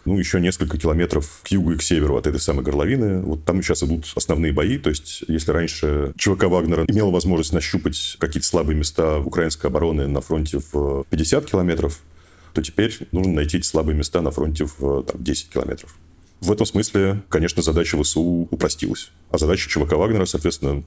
ну, 0.06 0.18
еще 0.18 0.40
несколько 0.40 0.78
километров 0.78 1.42
к 1.44 1.48
югу 1.50 1.74
и 1.74 1.78
к 1.78 1.82
северу 1.82 2.18
от 2.18 2.28
этой 2.28 2.40
самой 2.40 2.64
горловины. 2.64 3.22
Вот 3.22 3.44
там 3.44 3.62
сейчас 3.62 3.84
идут 3.84 4.12
основные 4.16 4.54
бои. 4.54 4.78
То 4.78 4.90
есть, 4.90 5.24
если 5.28 5.52
раньше 5.52 6.14
ЧВК 6.18 6.44
Вагнера 6.44 6.86
имела 6.88 7.12
возможность 7.12 7.54
нащупать 7.54 8.18
какие-то 8.20 8.48
слабые 8.48 8.78
места 8.78 9.20
украинской 9.20 9.68
обороны 9.68 10.08
на 10.08 10.22
фронте 10.22 10.60
в 10.72 11.04
50 11.10 11.46
километров, 11.46 12.00
то 12.54 12.62
теперь 12.62 12.98
нужно 13.12 13.34
найти 13.34 13.58
эти 13.58 13.66
слабые 13.66 13.98
места 13.98 14.22
на 14.22 14.32
фронте 14.32 14.66
в 14.66 15.04
там, 15.04 15.24
10 15.24 15.50
километров. 15.50 15.96
В 16.40 16.52
этом 16.52 16.66
смысле, 16.66 17.24
конечно, 17.30 17.62
задача 17.64 18.02
ВСУ 18.02 18.48
упростилась. 18.52 19.12
А 19.32 19.38
задача 19.38 19.70
ЧВК 19.70 19.94
Вагнера, 19.94 20.26
соответственно, 20.26 20.84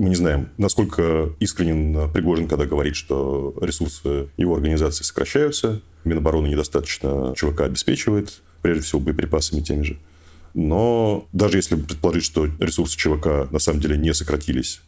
мы 0.00 0.08
не 0.08 0.14
знаем, 0.14 0.48
насколько 0.56 1.34
искренен 1.40 2.10
Пригожин, 2.10 2.48
когда 2.48 2.64
говорит, 2.64 2.96
что 2.96 3.54
ресурсы 3.60 4.30
его 4.38 4.54
организации 4.54 5.04
сокращаются, 5.04 5.82
Минобороны 6.04 6.46
недостаточно 6.46 7.34
ЧВК 7.36 7.60
обеспечивает, 7.62 8.40
прежде 8.62 8.82
всего 8.82 8.98
боеприпасами 8.98 9.60
теми 9.60 9.82
же. 9.82 9.98
Но 10.54 11.28
даже 11.34 11.58
если 11.58 11.76
предположить, 11.76 12.24
что 12.24 12.46
ресурсы 12.46 12.96
ЧВК 12.96 13.52
на 13.52 13.58
самом 13.58 13.80
деле 13.80 13.98
не 13.98 14.14
сократились, 14.14 14.80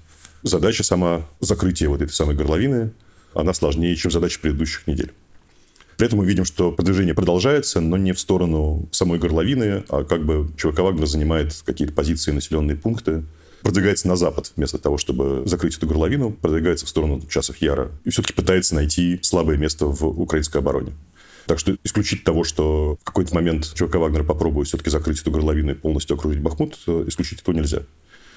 задача 0.42 0.82
сама 0.82 1.28
закрытия 1.40 1.90
вот 1.90 2.00
этой 2.00 2.12
самой 2.12 2.34
горловины, 2.34 2.94
она 3.34 3.52
сложнее, 3.52 3.94
чем 3.96 4.10
задача 4.10 4.40
предыдущих 4.40 4.86
недель. 4.86 5.12
При 5.98 6.06
этом 6.06 6.20
мы 6.20 6.24
видим, 6.24 6.46
что 6.46 6.72
продвижение 6.72 7.12
продолжается, 7.12 7.82
но 7.82 7.98
не 7.98 8.12
в 8.12 8.18
сторону 8.18 8.88
самой 8.92 9.18
горловины, 9.18 9.84
а 9.90 10.04
как 10.04 10.24
бы 10.24 10.48
ЧВК 10.56 10.78
Вагнер 10.78 11.06
занимает 11.06 11.54
какие-то 11.66 11.92
позиции, 11.92 12.32
населенные 12.32 12.78
пункты, 12.78 13.24
продвигается 13.62 14.08
на 14.08 14.16
запад 14.16 14.52
вместо 14.56 14.78
того, 14.78 14.98
чтобы 14.98 15.42
закрыть 15.46 15.76
эту 15.76 15.86
горловину, 15.86 16.32
продвигается 16.32 16.86
в 16.86 16.88
сторону 16.88 17.20
часов 17.28 17.56
Яра 17.58 17.90
и 18.04 18.10
все-таки 18.10 18.34
пытается 18.34 18.74
найти 18.74 19.18
слабое 19.22 19.56
место 19.56 19.86
в 19.86 20.04
украинской 20.20 20.58
обороне. 20.58 20.92
Так 21.46 21.58
что 21.58 21.76
исключить 21.82 22.24
того, 22.24 22.44
что 22.44 22.96
в 23.00 23.04
какой-то 23.04 23.34
момент 23.34 23.72
ЧВК 23.74 23.96
Вагнер 23.96 24.24
попробует 24.24 24.68
все-таки 24.68 24.90
закрыть 24.90 25.20
эту 25.20 25.30
горловину 25.30 25.72
и 25.72 25.74
полностью 25.74 26.14
окружить 26.14 26.40
Бахмут, 26.40 26.78
э, 26.86 27.04
исключить 27.08 27.40
этого 27.40 27.54
нельзя. 27.54 27.82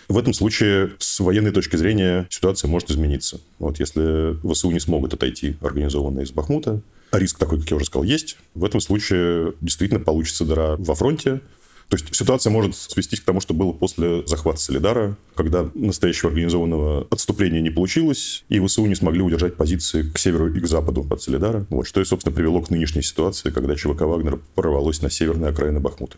В 0.07 0.17
этом 0.17 0.33
случае, 0.33 0.91
с 0.99 1.19
военной 1.19 1.51
точки 1.51 1.77
зрения, 1.77 2.27
ситуация 2.29 2.67
может 2.67 2.91
измениться. 2.91 3.41
Вот 3.57 3.79
если 3.79 4.38
ВСУ 4.51 4.71
не 4.71 4.79
смогут 4.79 5.13
отойти 5.13 5.55
организованно 5.61 6.21
из 6.21 6.31
Бахмута, 6.31 6.81
а 7.11 7.19
риск 7.19 7.38
такой, 7.38 7.59
как 7.59 7.71
я 7.71 7.77
уже 7.77 7.85
сказал, 7.85 8.03
есть, 8.03 8.38
в 8.53 8.63
этом 8.63 8.81
случае 8.81 9.53
действительно 9.61 9.99
получится 9.99 10.45
дыра 10.45 10.75
во 10.77 10.95
фронте, 10.95 11.41
то 11.89 11.97
есть 11.97 12.15
ситуация 12.15 12.51
может 12.51 12.75
свестись 12.75 13.19
к 13.19 13.25
тому, 13.25 13.39
что 13.39 13.53
было 13.53 13.71
после 13.71 14.25
захвата 14.25 14.59
Солидара, 14.59 15.17
когда 15.35 15.69
настоящего 15.75 16.29
организованного 16.29 17.07
отступления 17.11 17.61
не 17.61 17.69
получилось, 17.69 18.43
и 18.49 18.59
ВСУ 18.59 18.85
не 18.85 18.95
смогли 18.95 19.21
удержать 19.21 19.55
позиции 19.55 20.01
к 20.01 20.17
северу 20.17 20.53
и 20.53 20.59
к 20.59 20.67
западу 20.67 21.05
от 21.09 21.21
Солидара. 21.21 21.65
Вот, 21.69 21.85
что 21.85 22.01
и, 22.01 22.05
собственно, 22.05 22.35
привело 22.35 22.61
к 22.61 22.71
нынешней 22.71 23.03
ситуации, 23.03 23.51
когда 23.51 23.75
ЧВК 23.75 24.01
«Вагнер» 24.01 24.39
прорвалось 24.55 25.01
на 25.01 25.11
северные 25.11 25.51
окраины 25.51 25.79
Бахмута. 25.79 26.17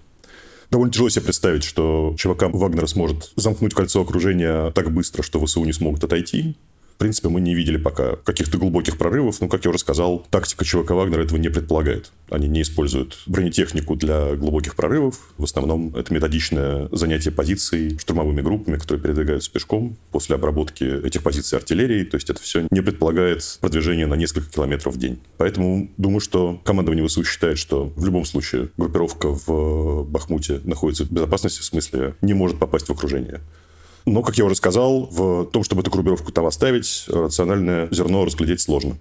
Довольно 0.71 0.91
тяжело 0.91 1.09
себе 1.09 1.25
представить, 1.25 1.63
что 1.63 2.15
ЧВК 2.17 2.43
Вагнера 2.53 2.87
сможет 2.87 3.31
замкнуть 3.35 3.73
кольцо 3.73 4.01
окружения 4.01 4.71
так 4.71 4.91
быстро, 4.91 5.23
что 5.23 5.43
ВСУ 5.45 5.63
не 5.65 5.73
смогут 5.73 6.03
отойти. 6.03 6.55
В 6.97 6.99
принципе, 6.99 7.29
мы 7.29 7.41
не 7.41 7.53
видели 7.53 7.77
пока 7.77 8.15
каких-то 8.15 8.57
глубоких 8.57 8.97
прорывов. 8.97 9.39
Но, 9.39 9.47
как 9.47 9.63
я 9.65 9.69
уже 9.69 9.77
сказал, 9.77 10.25
тактика 10.31 10.65
ЧВК 10.65 10.91
Вагнера 10.91 11.21
этого 11.21 11.37
не 11.37 11.49
предполагает. 11.49 12.11
Они 12.31 12.47
не 12.47 12.63
используют 12.63 13.19
бронетехнику 13.27 13.95
для 13.95 14.35
глубоких 14.35 14.75
прорывов. 14.75 15.31
В 15.37 15.43
основном 15.43 15.95
это 15.95 16.11
методичное 16.11 16.89
занятие 16.91 17.29
позиций 17.29 17.99
штурмовыми 17.99 18.41
группами, 18.41 18.77
которые 18.77 18.99
передвигаются 18.99 19.51
пешком 19.51 19.95
после 20.09 20.37
обработки 20.37 21.05
этих 21.05 21.21
позиций 21.21 21.59
артиллерией. 21.59 22.03
То 22.03 22.15
есть 22.15 22.31
это 22.31 22.41
все 22.41 22.65
не 22.71 22.81
предполагает 22.81 23.59
продвижение 23.61 24.07
на 24.07 24.15
несколько 24.15 24.51
километров 24.51 24.95
в 24.95 24.97
день. 24.97 25.19
Поэтому 25.37 25.91
думаю, 25.97 26.19
что 26.19 26.59
командование 26.63 27.07
ВСУ 27.07 27.23
считает, 27.23 27.59
что 27.59 27.93
в 27.95 28.05
любом 28.05 28.25
случае 28.25 28.69
группировка 28.75 29.27
в 29.27 30.03
Бахмуте 30.03 30.61
находится 30.63 31.05
в 31.05 31.11
безопасности, 31.11 31.61
в 31.61 31.65
смысле 31.65 32.15
не 32.21 32.33
может 32.33 32.57
попасть 32.57 32.87
в 32.87 32.91
окружение. 32.91 33.41
Но, 34.07 34.21
как 34.21 34.37
я 34.37 34.45
уже 34.45 34.55
сказал, 34.55 35.05
в 35.11 35.47
том, 35.47 35.65
чтобы 35.65 35.81
эту 35.81 35.91
группировку 35.91 36.31
там 36.31 36.45
оставить, 36.45 37.03
рациональное 37.09 37.89
зерно 37.91 38.23
разглядеть 38.23 38.61
сложно. 38.61 38.97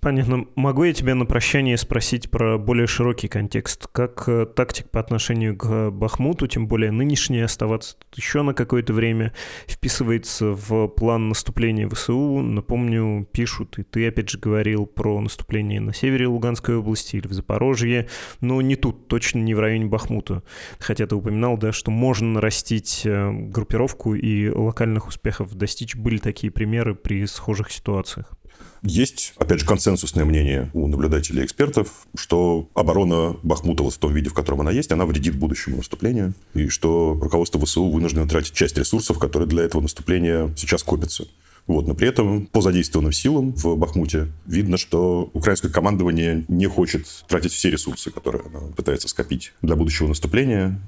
Понятно. 0.00 0.46
Могу 0.54 0.84
я 0.84 0.92
тебя 0.92 1.16
на 1.16 1.26
прощание 1.26 1.76
спросить 1.76 2.30
про 2.30 2.56
более 2.56 2.86
широкий 2.86 3.26
контекст? 3.26 3.88
Как 3.88 4.28
э, 4.28 4.46
тактик 4.46 4.88
по 4.90 5.00
отношению 5.00 5.56
к 5.56 5.90
Бахмуту, 5.90 6.46
тем 6.46 6.68
более 6.68 6.92
нынешний, 6.92 7.40
оставаться 7.40 7.96
тут 7.96 8.16
еще 8.16 8.42
на 8.42 8.54
какое-то 8.54 8.92
время, 8.92 9.34
вписывается 9.66 10.52
в 10.52 10.86
план 10.86 11.30
наступления 11.30 11.88
ВСУ? 11.88 12.40
Напомню, 12.42 13.26
пишут, 13.32 13.80
и 13.80 13.82
ты 13.82 14.06
опять 14.06 14.30
же 14.30 14.38
говорил 14.38 14.86
про 14.86 15.20
наступление 15.20 15.80
на 15.80 15.92
севере 15.92 16.28
Луганской 16.28 16.76
области 16.76 17.16
или 17.16 17.26
в 17.26 17.32
Запорожье, 17.32 18.08
но 18.40 18.62
не 18.62 18.76
тут, 18.76 19.08
точно 19.08 19.40
не 19.40 19.54
в 19.54 19.58
районе 19.58 19.86
Бахмута. 19.86 20.44
Хотя 20.78 21.08
ты 21.08 21.16
упоминал, 21.16 21.58
да, 21.58 21.72
что 21.72 21.90
можно 21.90 22.34
нарастить 22.34 23.02
э, 23.04 23.32
группировку 23.32 24.14
и 24.14 24.48
локальных 24.48 25.08
успехов 25.08 25.56
достичь. 25.56 25.96
Были 25.96 26.18
такие 26.18 26.52
примеры 26.52 26.94
при 26.94 27.26
схожих 27.26 27.72
ситуациях. 27.72 28.37
Есть, 28.82 29.34
опять 29.36 29.60
же, 29.60 29.66
консенсусное 29.66 30.24
мнение 30.24 30.70
у 30.72 30.86
наблюдателей 30.86 31.42
и 31.42 31.44
экспертов, 31.44 32.06
что 32.14 32.68
оборона 32.74 33.36
Бахмута 33.42 33.82
вот 33.82 33.94
в 33.94 33.98
том 33.98 34.12
виде, 34.14 34.30
в 34.30 34.34
котором 34.34 34.60
она 34.60 34.70
есть, 34.70 34.92
она 34.92 35.06
вредит 35.06 35.36
будущему 35.36 35.78
наступлению, 35.78 36.34
и 36.54 36.68
что 36.68 37.18
руководство 37.20 37.60
ВСУ 37.64 37.88
вынуждено 37.88 38.28
тратить 38.28 38.54
часть 38.54 38.78
ресурсов, 38.78 39.18
которые 39.18 39.48
для 39.48 39.64
этого 39.64 39.82
наступления 39.82 40.52
сейчас 40.56 40.82
копятся. 40.82 41.26
Вот, 41.66 41.86
но 41.86 41.94
при 41.94 42.08
этом 42.08 42.46
по 42.46 42.62
задействованным 42.62 43.12
силам 43.12 43.52
в 43.52 43.76
Бахмуте 43.76 44.28
видно, 44.46 44.78
что 44.78 45.30
украинское 45.34 45.70
командование 45.70 46.46
не 46.48 46.66
хочет 46.66 47.06
тратить 47.28 47.52
все 47.52 47.70
ресурсы, 47.70 48.10
которые 48.10 48.44
оно 48.46 48.68
пытается 48.68 49.06
скопить 49.06 49.52
для 49.60 49.76
будущего 49.76 50.08
наступления, 50.08 50.80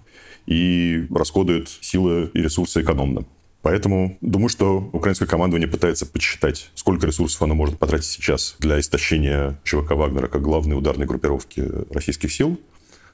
и 0.47 1.07
расходует 1.11 1.69
силы 1.69 2.31
и 2.33 2.41
ресурсы 2.41 2.81
экономно. 2.81 3.27
Поэтому 3.63 4.17
думаю, 4.21 4.49
что 4.49 4.89
украинское 4.93 5.29
командование 5.29 5.69
пытается 5.69 6.07
подсчитать, 6.07 6.71
сколько 6.75 7.07
ресурсов 7.07 7.43
оно 7.43 7.55
может 7.55 7.79
потратить 7.79 8.07
сейчас 8.07 8.57
для 8.59 8.81
истощения 8.81 9.61
ЧВК 9.65 9.93
«Вагнера» 9.93 10.29
как 10.29 10.41
главной 10.41 10.79
ударной 10.79 11.07
группировки 11.07 11.69
российских 11.93 12.33
сил, 12.33 12.59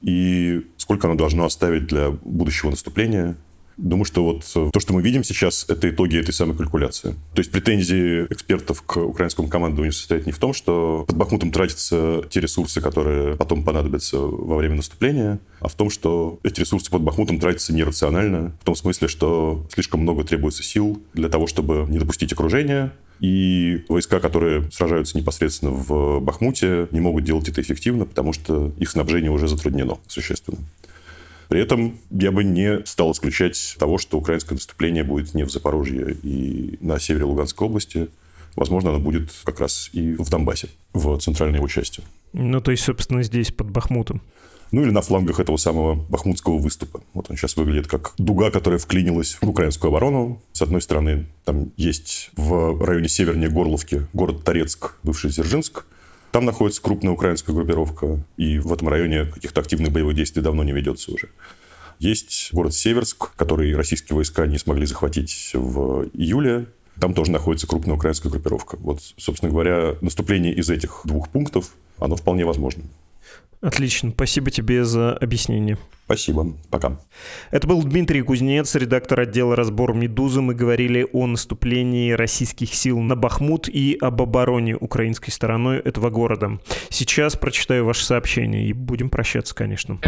и 0.01 0.65
сколько 0.77 1.07
оно 1.07 1.17
должно 1.17 1.43
оставить 1.43 1.87
для 1.87 2.11
будущего 2.11 2.69
наступления 2.69 3.35
Думаю, 3.77 4.05
что 4.05 4.23
вот 4.23 4.43
э, 4.55 4.69
то, 4.73 4.79
что 4.79 4.93
мы 4.93 5.03
видим 5.03 5.23
сейчас, 5.23 5.65
это 5.69 5.89
итоги 5.89 6.17
этой 6.17 6.33
самой 6.33 6.57
калькуляции. 6.57 7.11
То 7.33 7.39
есть 7.39 7.51
претензии 7.51 8.25
экспертов 8.31 8.81
к 8.81 8.97
украинскому 8.97 9.47
командованию 9.49 9.93
состоят 9.93 10.25
не 10.25 10.31
в 10.31 10.39
том, 10.39 10.53
что 10.53 11.05
под 11.07 11.15
Бахмутом 11.15 11.51
тратятся 11.51 12.23
те 12.29 12.39
ресурсы, 12.39 12.81
которые 12.81 13.35
потом 13.35 13.63
понадобятся 13.63 14.17
во 14.17 14.57
время 14.57 14.75
наступления, 14.75 15.39
а 15.59 15.67
в 15.67 15.75
том, 15.75 15.91
что 15.91 16.39
эти 16.43 16.61
ресурсы 16.61 16.89
под 16.89 17.03
Бахмутом 17.03 17.39
тратятся 17.39 17.71
нерационально, 17.71 18.57
в 18.61 18.65
том 18.65 18.75
смысле, 18.75 19.07
что 19.07 19.65
слишком 19.71 20.01
много 20.01 20.23
требуется 20.23 20.63
сил 20.63 20.99
для 21.13 21.29
того, 21.29 21.45
чтобы 21.45 21.85
не 21.87 21.99
допустить 21.99 22.33
окружения, 22.33 22.93
и 23.19 23.83
войска, 23.89 24.19
которые 24.19 24.69
сражаются 24.71 25.17
непосредственно 25.17 25.71
в 25.71 26.19
Бахмуте, 26.19 26.87
не 26.91 26.99
могут 26.99 27.23
делать 27.23 27.49
это 27.49 27.61
эффективно, 27.61 28.05
потому 28.05 28.33
что 28.33 28.71
их 28.77 28.89
снабжение 28.89 29.31
уже 29.31 29.47
затруднено 29.47 29.97
существенно. 30.07 30.59
При 31.49 31.61
этом 31.61 31.97
я 32.11 32.31
бы 32.31 32.43
не 32.43 32.85
стал 32.85 33.11
исключать 33.11 33.75
того, 33.79 33.97
что 33.97 34.17
украинское 34.17 34.55
наступление 34.55 35.03
будет 35.03 35.33
не 35.33 35.43
в 35.43 35.51
Запорожье 35.51 36.15
и 36.23 36.77
на 36.81 36.99
севере 36.99 37.25
Луганской 37.25 37.67
области. 37.67 38.09
Возможно, 38.55 38.89
оно 38.89 38.99
будет 38.99 39.31
как 39.43 39.59
раз 39.59 39.89
и 39.93 40.13
в 40.13 40.29
Донбассе, 40.29 40.69
в 40.93 41.17
центральной 41.19 41.57
его 41.57 41.67
части. 41.67 42.01
Ну, 42.33 42.59
то 42.59 42.71
есть, 42.71 42.83
собственно, 42.83 43.23
здесь, 43.23 43.51
под 43.51 43.69
Бахмутом. 43.69 44.21
Ну, 44.71 44.83
или 44.83 44.89
на 44.89 45.01
флангах 45.01 45.39
этого 45.39 45.57
самого 45.57 45.95
бахмутского 45.95 46.57
выступа. 46.57 47.01
Вот 47.13 47.29
он 47.29 47.37
сейчас 47.37 47.55
выглядит 47.55 47.87
как 47.87 48.13
дуга, 48.17 48.51
которая 48.51 48.79
вклинилась 48.79 49.37
в 49.39 49.47
украинскую 49.47 49.89
оборону. 49.89 50.41
С 50.51 50.61
одной 50.61 50.81
стороны, 50.81 51.27
там 51.45 51.71
есть 51.77 52.31
в 52.35 52.83
районе 52.83 53.07
севернее 53.07 53.49
Горловки 53.49 54.07
город 54.11 54.43
Торецк, 54.43 54.95
бывший 55.03 55.29
Дзержинск. 55.29 55.85
Там 56.37 56.45
находится 56.45 56.83
крупная 56.83 57.13
украинская 57.13 57.55
группировка, 57.55 58.23
и 58.37 58.59
в 58.59 58.71
этом 58.71 58.89
районе 58.89 59.25
каких-то 59.25 59.59
активных 59.59 59.91
боевых 59.91 60.15
действий 60.15 60.43
давно 60.43 60.63
не 60.63 60.71
ведется 60.71 61.11
уже. 61.11 61.29
Есть 61.97 62.49
город 62.51 62.75
Северск, 62.75 63.33
который 63.35 63.75
российские 63.75 64.15
войска 64.15 64.45
не 64.45 64.59
смогли 64.59 64.85
захватить 64.85 65.49
в 65.55 66.03
июле. 66.13 66.67
Там 67.01 67.15
тоже 67.15 67.31
находится 67.31 67.65
крупная 67.65 67.95
украинская 67.95 68.31
группировка. 68.31 68.77
Вот, 68.77 68.99
собственно 69.17 69.51
говоря, 69.51 69.95
наступление 70.01 70.53
из 70.53 70.69
этих 70.69 71.01
двух 71.05 71.29
пунктов, 71.29 71.71
оно 71.97 72.15
вполне 72.15 72.45
возможно. 72.45 72.83
Отлично, 73.61 74.11
спасибо 74.11 74.51
тебе 74.51 74.83
за 74.83 75.13
объяснение. 75.13 75.77
Спасибо, 76.05 76.53
пока. 76.69 77.01
Это 77.51 77.67
был 77.67 77.83
Дмитрий 77.83 78.21
Кузнец, 78.21 78.73
редактор 78.75 79.19
отдела 79.19 79.57
«Разбор 79.57 79.93
Медузы». 79.93 80.39
Мы 80.39 80.55
говорили 80.55 81.05
о 81.11 81.27
наступлении 81.27 82.11
российских 82.11 82.73
сил 82.73 82.99
на 82.99 83.17
Бахмут 83.17 83.67
и 83.67 83.97
об 83.99 84.21
обороне 84.21 84.77
украинской 84.77 85.31
стороной 85.31 85.79
этого 85.79 86.09
города. 86.09 86.59
Сейчас 86.89 87.35
прочитаю 87.35 87.83
ваше 87.83 88.05
сообщение 88.05 88.67
и 88.67 88.71
будем 88.71 89.09
прощаться, 89.09 89.53
конечно. 89.53 89.99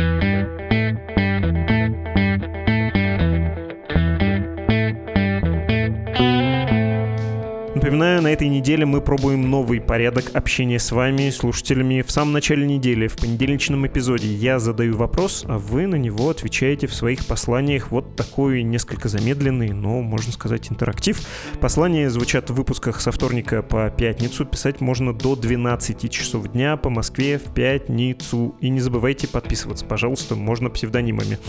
Напоминаю, 7.90 8.22
на 8.22 8.32
этой 8.32 8.48
неделе 8.50 8.86
мы 8.86 9.02
пробуем 9.02 9.50
новый 9.50 9.82
порядок 9.82 10.36
общения 10.36 10.78
с 10.78 10.92
вами, 10.92 11.32
слушателями. 11.32 12.04
В 12.04 12.12
самом 12.12 12.34
начале 12.34 12.68
недели, 12.68 13.08
в 13.08 13.18
понедельничном 13.18 13.88
эпизоде, 13.88 14.28
я 14.28 14.60
задаю 14.60 14.96
вопрос, 14.96 15.44
а 15.48 15.58
вы 15.58 15.88
на 15.88 15.96
него 15.96 16.30
отвечаете 16.30 16.86
в 16.86 16.94
своих 16.94 17.26
посланиях. 17.26 17.90
Вот 17.90 18.16
такой 18.16 18.62
несколько 18.62 19.10
замедленный, 19.10 19.70
но, 19.70 20.02
можно 20.04 20.32
сказать, 20.32 20.72
интерактив. 20.72 21.20
Послания 21.60 22.12
звучат 22.12 22.52
в 22.52 22.54
выпусках 22.54 23.02
со 23.02 23.12
вторника 23.12 23.64
по 23.64 23.90
пятницу. 23.90 24.46
Писать 24.46 24.82
можно 24.82 25.12
до 25.12 25.36
12 25.36 26.12
часов 26.12 26.48
дня 26.52 26.78
по 26.78 26.92
Москве 26.92 27.40
в 27.40 27.52
пятницу. 27.56 28.56
И 28.62 28.70
не 28.70 28.82
забывайте 28.82 29.28
подписываться, 29.28 29.84
пожалуйста, 29.84 30.36
можно 30.36 30.70
псевдонимами. 30.70 31.40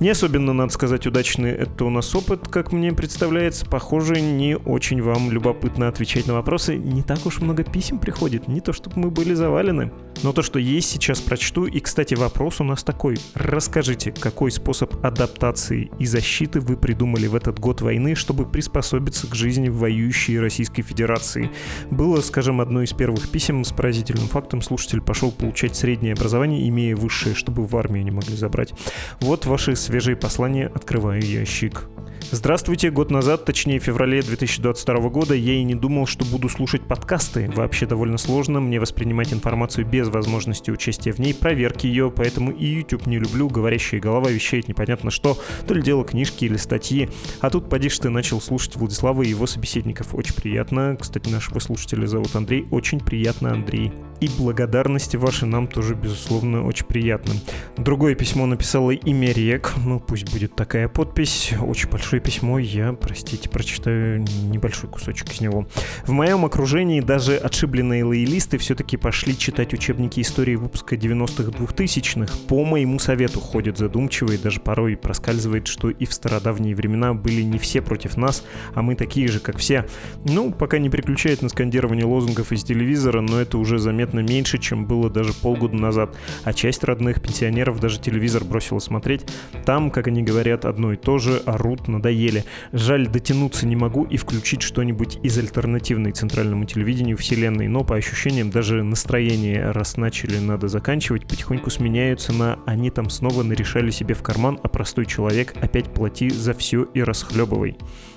Не 0.00 0.08
особенно, 0.08 0.54
надо 0.54 0.72
сказать, 0.72 1.06
удачный 1.06 1.50
это 1.50 1.84
у 1.84 1.90
нас 1.90 2.14
опыт, 2.14 2.48
как 2.48 2.72
мне 2.72 2.94
представляется. 2.94 3.66
Похоже, 3.66 4.22
не 4.22 4.56
очень 4.56 5.02
вам 5.02 5.30
любопытно 5.30 5.74
любопытно 5.84 5.88
отвечать 5.88 6.26
на 6.26 6.34
вопросы. 6.34 6.76
Не 6.76 7.02
так 7.02 7.26
уж 7.26 7.40
много 7.40 7.64
писем 7.64 7.98
приходит, 7.98 8.48
не 8.48 8.60
то 8.60 8.72
чтобы 8.72 8.98
мы 8.98 9.10
были 9.10 9.34
завалены. 9.34 9.90
Но 10.22 10.32
то, 10.32 10.42
что 10.42 10.58
есть, 10.58 10.90
сейчас 10.90 11.20
прочту. 11.20 11.66
И, 11.66 11.80
кстати, 11.80 12.14
вопрос 12.14 12.60
у 12.60 12.64
нас 12.64 12.82
такой. 12.82 13.16
Расскажите, 13.34 14.12
какой 14.12 14.50
способ 14.50 15.04
адаптации 15.04 15.90
и 15.98 16.06
защиты 16.06 16.60
вы 16.60 16.76
придумали 16.76 17.26
в 17.26 17.34
этот 17.34 17.58
год 17.58 17.80
войны, 17.80 18.14
чтобы 18.14 18.46
приспособиться 18.46 19.26
к 19.26 19.34
жизни 19.34 19.68
в 19.68 19.78
воюющей 19.78 20.40
Российской 20.40 20.82
Федерации? 20.82 21.50
Было, 21.90 22.20
скажем, 22.20 22.60
одно 22.60 22.82
из 22.82 22.92
первых 22.92 23.28
писем 23.30 23.64
с 23.64 23.72
поразительным 23.72 24.28
фактом. 24.28 24.62
Слушатель 24.62 25.00
пошел 25.00 25.30
получать 25.30 25.76
среднее 25.76 26.14
образование, 26.14 26.68
имея 26.68 26.96
высшее, 26.96 27.34
чтобы 27.34 27.66
в 27.66 27.76
армию 27.76 28.04
не 28.04 28.10
могли 28.10 28.36
забрать. 28.36 28.72
Вот 29.20 29.46
ваши 29.46 29.76
свежие 29.76 30.16
послания. 30.16 30.70
Открываю 30.74 31.22
ящик. 31.22 31.88
Здравствуйте, 32.30 32.90
год 32.90 33.10
назад, 33.10 33.44
точнее 33.44 33.78
в 33.78 33.84
феврале 33.84 34.22
2022 34.22 35.08
года, 35.10 35.34
я 35.34 35.54
и 35.54 35.62
не 35.62 35.74
думал, 35.74 36.06
что 36.06 36.24
буду 36.24 36.48
слушать 36.48 36.82
подкасты. 36.82 37.50
Вообще 37.54 37.86
довольно 37.86 38.18
сложно 38.18 38.60
мне 38.60 38.80
воспринимать 38.80 39.32
информацию 39.32 39.86
без 39.86 40.08
возможности 40.08 40.70
участия 40.70 41.12
в 41.12 41.18
ней, 41.18 41.34
проверки 41.34 41.86
ее, 41.86 42.10
поэтому 42.10 42.50
и 42.50 42.66
YouTube 42.66 43.06
не 43.06 43.18
люблю, 43.18 43.48
говорящая 43.48 44.00
голова 44.00 44.30
вещает 44.30 44.68
непонятно 44.68 45.10
что, 45.10 45.38
то 45.66 45.74
ли 45.74 45.82
дело 45.82 46.04
книжки 46.04 46.46
или 46.46 46.56
статьи. 46.56 47.10
А 47.40 47.50
тут, 47.50 47.68
подишь, 47.68 47.98
ты 47.98 48.08
начал 48.08 48.40
слушать 48.40 48.76
Владислава 48.76 49.22
и 49.22 49.28
его 49.28 49.46
собеседников. 49.46 50.14
Очень 50.14 50.34
приятно. 50.34 50.96
Кстати, 50.98 51.28
нашего 51.28 51.58
слушателя 51.58 52.06
зовут 52.06 52.34
Андрей. 52.34 52.66
Очень 52.70 53.00
приятно, 53.00 53.52
Андрей. 53.52 53.92
И 54.24 54.30
благодарности 54.38 55.18
ваши 55.18 55.44
нам 55.44 55.66
тоже, 55.66 55.94
безусловно, 55.94 56.66
очень 56.66 56.86
приятны. 56.86 57.34
Другое 57.76 58.14
письмо 58.14 58.46
написала 58.46 58.90
имя 58.92 59.32
Рек. 59.32 59.74
Ну, 59.84 60.00
пусть 60.00 60.32
будет 60.32 60.56
такая 60.56 60.88
подпись. 60.88 61.52
Очень 61.60 61.90
большое 61.90 62.22
письмо. 62.22 62.58
Я, 62.58 62.94
простите, 62.94 63.50
прочитаю 63.50 64.24
небольшой 64.44 64.88
кусочек 64.88 65.30
из 65.30 65.42
него. 65.42 65.66
В 66.06 66.12
моем 66.12 66.46
окружении 66.46 67.02
даже 67.02 67.36
отшибленные 67.36 68.02
лоялисты 68.02 68.56
все-таки 68.56 68.96
пошли 68.96 69.36
читать 69.36 69.74
учебники 69.74 70.20
истории 70.20 70.54
выпуска 70.54 70.96
90-х 70.96 71.50
2000-х. 71.50 72.32
По 72.48 72.64
моему 72.64 72.98
совету 72.98 73.40
ходят 73.40 73.76
задумчивые, 73.76 74.38
даже 74.38 74.60
порой 74.60 74.96
проскальзывает, 74.96 75.66
что 75.66 75.90
и 75.90 76.06
в 76.06 76.14
стародавние 76.14 76.74
времена 76.74 77.12
были 77.12 77.42
не 77.42 77.58
все 77.58 77.82
против 77.82 78.16
нас, 78.16 78.42
а 78.72 78.80
мы 78.80 78.94
такие 78.94 79.28
же, 79.28 79.38
как 79.38 79.58
все. 79.58 79.84
Ну, 80.24 80.50
пока 80.50 80.78
не 80.78 80.88
переключает 80.88 81.42
на 81.42 81.50
скандирование 81.50 82.06
лозунгов 82.06 82.52
из 82.52 82.64
телевизора, 82.64 83.20
но 83.20 83.38
это 83.38 83.58
уже 83.58 83.78
заметно 83.78 84.13
меньше, 84.20 84.58
чем 84.58 84.86
было 84.86 85.10
даже 85.10 85.32
полгода 85.32 85.76
назад. 85.76 86.16
А 86.44 86.52
часть 86.52 86.84
родных 86.84 87.20
пенсионеров 87.20 87.80
даже 87.80 88.00
телевизор 88.00 88.44
бросила 88.44 88.78
смотреть. 88.78 89.26
Там, 89.64 89.90
как 89.90 90.08
они 90.08 90.22
говорят, 90.22 90.64
одно 90.64 90.92
и 90.92 90.96
то 90.96 91.18
же, 91.18 91.42
орут, 91.46 91.88
надоели. 91.88 92.44
Жаль, 92.72 93.06
дотянуться 93.08 93.66
не 93.66 93.76
могу 93.76 94.04
и 94.04 94.16
включить 94.16 94.62
что-нибудь 94.62 95.18
из 95.22 95.38
альтернативной 95.38 96.12
центральному 96.12 96.64
телевидению 96.64 97.16
вселенной, 97.16 97.68
но 97.68 97.84
по 97.84 97.96
ощущениям 97.96 98.50
даже 98.50 98.82
настроение, 98.82 99.70
раз 99.70 99.96
начали 99.96 100.38
надо 100.38 100.68
заканчивать, 100.68 101.26
потихоньку 101.26 101.70
сменяются 101.70 102.32
на 102.32 102.58
«они 102.66 102.90
там 102.90 103.10
снова 103.10 103.42
нарешали 103.42 103.90
себе 103.90 104.14
в 104.14 104.22
карман, 104.22 104.58
а 104.62 104.68
простой 104.68 105.06
человек 105.06 105.54
опять 105.60 105.92
плати 105.92 106.30
за 106.30 106.54
все 106.54 106.84
и 106.84 107.02
расхлебывай». 107.02 107.76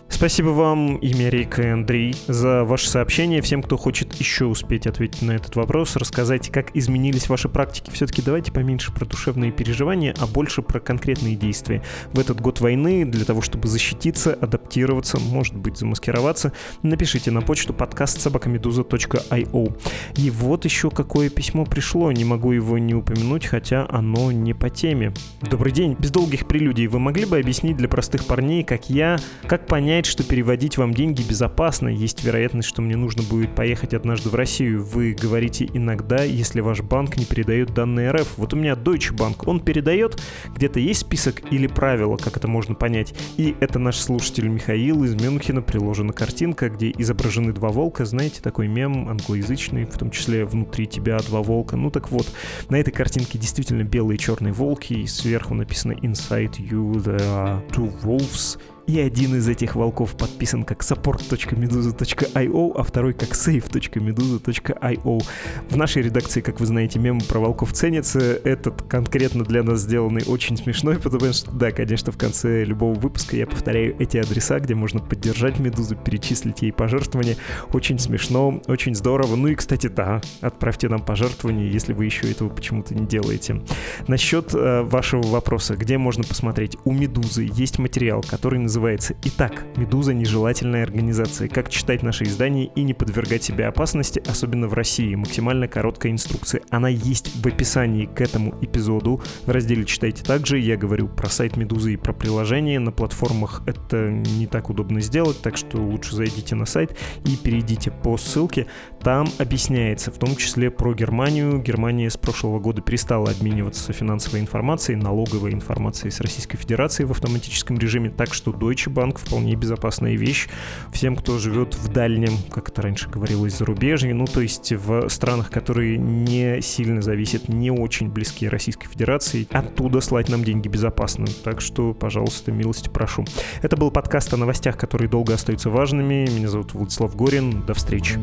Спасибо 0.09 0.49
вам, 0.49 0.95
имя 0.95 1.29
Рика 1.29 1.61
и 1.61 1.67
Андрей, 1.67 2.15
за 2.27 2.63
ваше 2.63 2.89
сообщение. 2.89 3.41
Всем, 3.41 3.61
кто 3.61 3.77
хочет 3.77 4.15
еще 4.15 4.45
успеть 4.45 4.87
ответить 4.87 5.21
на 5.21 5.33
этот 5.33 5.55
вопрос, 5.55 5.95
рассказать, 5.95 6.49
как 6.49 6.75
изменились 6.75 7.29
ваши 7.29 7.49
практики. 7.49 7.91
Все-таки 7.91 8.23
давайте 8.23 8.51
поменьше 8.51 8.91
про 8.91 9.05
душевные 9.05 9.51
переживания, 9.51 10.15
а 10.19 10.25
больше 10.25 10.61
про 10.61 10.79
конкретные 10.79 11.35
действия. 11.35 11.83
В 12.13 12.19
этот 12.19 12.41
год 12.41 12.61
войны 12.61 13.05
для 13.05 13.25
того, 13.25 13.41
чтобы 13.41 13.67
защититься, 13.67 14.33
адаптироваться, 14.33 15.19
может 15.19 15.55
быть, 15.55 15.77
замаскироваться, 15.77 16.53
напишите 16.81 17.29
на 17.29 17.41
почту 17.41 17.73
подкаст 17.73 18.19
собакамедуза.io. 18.21 19.79
И 20.15 20.29
вот 20.31 20.65
еще 20.65 20.89
какое 20.89 21.29
письмо 21.29 21.65
пришло, 21.65 22.11
не 22.11 22.23
могу 22.23 22.53
его 22.53 22.77
не 22.77 22.95
упомянуть, 22.95 23.45
хотя 23.45 23.85
оно 23.89 24.31
не 24.31 24.53
по 24.53 24.69
теме. 24.69 25.13
Добрый 25.41 25.73
день, 25.73 25.95
без 25.99 26.11
долгих 26.11 26.47
прелюдий, 26.47 26.87
вы 26.87 26.97
могли 26.97 27.25
бы 27.25 27.37
объяснить 27.37 27.77
для 27.77 27.89
простых 27.89 28.25
парней, 28.25 28.63
как 28.63 28.89
я, 28.89 29.17
как 29.47 29.67
понять, 29.67 29.96
что 30.05 30.23
переводить 30.23 30.77
вам 30.77 30.93
деньги 30.93 31.21
безопасно. 31.21 31.89
Есть 31.89 32.23
вероятность, 32.23 32.69
что 32.69 32.81
мне 32.81 32.95
нужно 32.95 33.23
будет 33.23 33.55
поехать 33.55 33.93
однажды 33.93 34.29
в 34.29 34.35
Россию. 34.35 34.83
Вы 34.83 35.13
говорите 35.13 35.69
иногда, 35.73 36.23
если 36.23 36.61
ваш 36.61 36.81
банк 36.81 37.17
не 37.17 37.25
передает 37.25 37.73
данные 37.73 38.11
РФ. 38.11 38.37
Вот 38.37 38.53
у 38.53 38.57
меня 38.57 38.73
Deutsche 38.73 39.15
Bank, 39.15 39.43
он 39.45 39.59
передает, 39.59 40.21
где-то 40.55 40.79
есть 40.79 41.01
список 41.01 41.51
или 41.51 41.67
правила, 41.67 42.17
как 42.17 42.37
это 42.37 42.47
можно 42.47 42.75
понять. 42.75 43.13
И 43.37 43.55
это 43.59 43.79
наш 43.79 43.97
слушатель 43.97 44.47
Михаил 44.47 45.03
из 45.03 45.15
Мюнхена, 45.15 45.61
приложена 45.61 46.13
картинка, 46.13 46.69
где 46.69 46.93
изображены 46.97 47.53
два 47.53 47.69
волка, 47.69 48.05
знаете, 48.05 48.41
такой 48.41 48.67
мем 48.67 49.09
англоязычный, 49.09 49.85
в 49.85 49.97
том 49.97 50.11
числе 50.11 50.45
внутри 50.45 50.85
тебя 50.87 51.17
два 51.19 51.41
волка. 51.41 51.75
Ну 51.75 51.91
так 51.91 52.11
вот, 52.11 52.27
на 52.69 52.75
этой 52.75 52.91
картинке 52.91 53.37
действительно 53.37 53.83
белые 53.83 54.17
и 54.17 54.19
черные 54.19 54.53
волки, 54.53 54.93
и 54.93 55.07
сверху 55.07 55.53
написано 55.53 55.93
«Inside 55.93 56.57
you 56.57 56.93
are 57.03 57.67
two 57.71 57.93
wolves», 58.03 58.59
и 58.87 59.01
один 59.01 59.35
из 59.35 59.47
этих 59.49 59.75
волков 59.75 60.15
подписан 60.15 60.63
как 60.63 60.79
support.meduza.io, 60.79 62.71
а 62.73 62.83
второй 62.83 63.13
как 63.13 63.31
save.meduza.io. 63.31 65.23
В 65.69 65.75
нашей 65.75 66.03
редакции, 66.03 66.39
как 66.39 66.61
вы 66.61 66.65
знаете, 66.65 66.97
мемы 66.97 67.19
про 67.19 67.39
волков 67.39 67.73
ценятся. 67.73 68.19
Этот 68.19 68.83
конкретно 68.83 69.43
для 69.43 69.61
нас 69.63 69.81
сделанный 69.81 70.23
очень 70.25 70.55
смешной, 70.55 70.97
потому 70.99 71.33
что, 71.33 71.51
да, 71.51 71.71
конечно, 71.71 72.13
в 72.13 72.17
конце 72.17 72.63
любого 72.63 72.93
выпуска 72.97 73.35
я 73.35 73.45
повторяю 73.45 73.93
эти 73.99 74.15
адреса, 74.17 74.57
где 74.59 74.73
можно 74.73 75.01
поддержать 75.01 75.59
Медузу, 75.59 75.97
перечислить 75.97 76.61
ей 76.61 76.71
пожертвования. 76.71 77.35
Очень 77.73 77.99
смешно, 77.99 78.61
очень 78.67 78.95
здорово. 78.95 79.35
Ну 79.35 79.49
и, 79.49 79.55
кстати, 79.55 79.87
да, 79.87 80.21
отправьте 80.39 80.87
нам 80.87 81.01
пожертвования, 81.01 81.67
если 81.67 81.91
вы 81.91 82.05
еще 82.05 82.31
этого 82.31 82.47
почему-то 82.47 82.95
не 82.95 83.05
делаете. 83.05 83.61
Насчет 84.07 84.55
э, 84.55 84.83
вашего 84.83 85.23
вопроса, 85.23 85.75
где 85.75 85.97
можно 85.97 86.23
посмотреть? 86.23 86.77
У 86.85 86.93
Медузы 86.93 87.49
есть 87.51 87.79
материал, 87.79 88.23
который 88.25 88.59
называется 88.59 88.76
называется 88.77 89.15
«Итак, 89.23 89.65
Медуза– 89.75 90.13
нежелательная 90.13 90.83
организация. 90.83 91.47
Как 91.49 91.67
читать 91.67 92.03
наши 92.03 92.25
издания 92.25 92.65
и 92.65 92.83
не 92.83 92.93
подвергать 92.93 93.41
себя 93.41 93.69
опасности, 93.69 94.21
особенно 94.27 94.67
в 94.67 94.75
России». 94.75 95.15
Максимально 95.15 95.67
короткая 95.67 96.11
инструкция. 96.11 96.61
Она 96.69 96.87
есть 96.87 97.43
в 97.43 97.47
описании 97.47 98.05
к 98.05 98.21
этому 98.21 98.53
эпизоду. 98.61 99.19
В 99.47 99.49
разделе 99.49 99.83
«Читайте 99.83 100.23
также». 100.23 100.59
Я 100.59 100.77
говорю 100.77 101.07
про 101.07 101.27
сайт 101.27 101.57
Медузы 101.57 101.93
и 101.93 101.97
про 101.97 102.13
приложение. 102.13 102.77
На 102.77 102.91
платформах 102.91 103.63
это 103.65 104.11
не 104.11 104.45
так 104.45 104.69
удобно 104.69 105.01
сделать, 105.01 105.41
так 105.41 105.57
что 105.57 105.77
лучше 105.77 106.15
зайдите 106.15 106.53
на 106.53 106.67
сайт 106.67 106.95
и 107.25 107.35
перейдите 107.35 107.89
по 107.89 108.15
ссылке. 108.15 108.67
Там 109.01 109.27
объясняется, 109.39 110.11
в 110.11 110.19
том 110.19 110.35
числе 110.35 110.69
про 110.69 110.93
Германию. 110.93 111.59
Германия 111.59 112.11
с 112.11 112.17
прошлого 112.17 112.59
года 112.59 112.83
перестала 112.83 113.31
обмениваться 113.31 113.91
финансовой 113.91 114.39
информацией, 114.39 114.97
налоговой 114.97 115.51
информацией 115.53 116.11
с 116.11 116.21
Российской 116.21 116.57
Федерацией 116.57 117.07
в 117.07 117.11
автоматическом 117.11 117.79
режиме, 117.79 118.11
так 118.11 118.35
что 118.35 118.51
до 118.51 118.66
Deutsche 118.67 118.91
Bank 118.91 119.19
вполне 119.19 119.55
безопасная 119.55 120.15
вещь 120.15 120.47
всем, 120.91 121.15
кто 121.15 121.37
живет 121.37 121.75
в 121.75 121.87
дальнем, 121.89 122.37
как 122.51 122.69
это 122.69 122.81
раньше 122.81 123.09
говорилось, 123.09 123.57
зарубежье, 123.57 124.13
ну 124.13 124.25
то 124.25 124.41
есть 124.41 124.73
в 124.73 125.09
странах, 125.09 125.49
которые 125.49 125.97
не 125.97 126.61
сильно 126.61 127.01
зависят, 127.01 127.47
не 127.47 127.71
очень 127.71 128.09
близкие 128.09 128.49
Российской 128.49 128.87
Федерации, 128.87 129.47
оттуда 129.51 130.01
слать 130.01 130.29
нам 130.29 130.43
деньги 130.43 130.67
безопасно. 130.67 131.25
Так 131.43 131.61
что, 131.61 131.93
пожалуйста, 131.93 132.51
милости 132.51 132.89
прошу. 132.89 133.25
Это 133.61 133.77
был 133.77 133.91
подкаст 133.91 134.33
о 134.33 134.37
новостях, 134.37 134.77
которые 134.77 135.09
долго 135.09 135.33
остаются 135.33 135.69
важными. 135.69 136.27
Меня 136.29 136.47
зовут 136.47 136.73
Владислав 136.73 137.15
Горин. 137.15 137.65
До 137.65 137.73
встречи. 137.73 138.19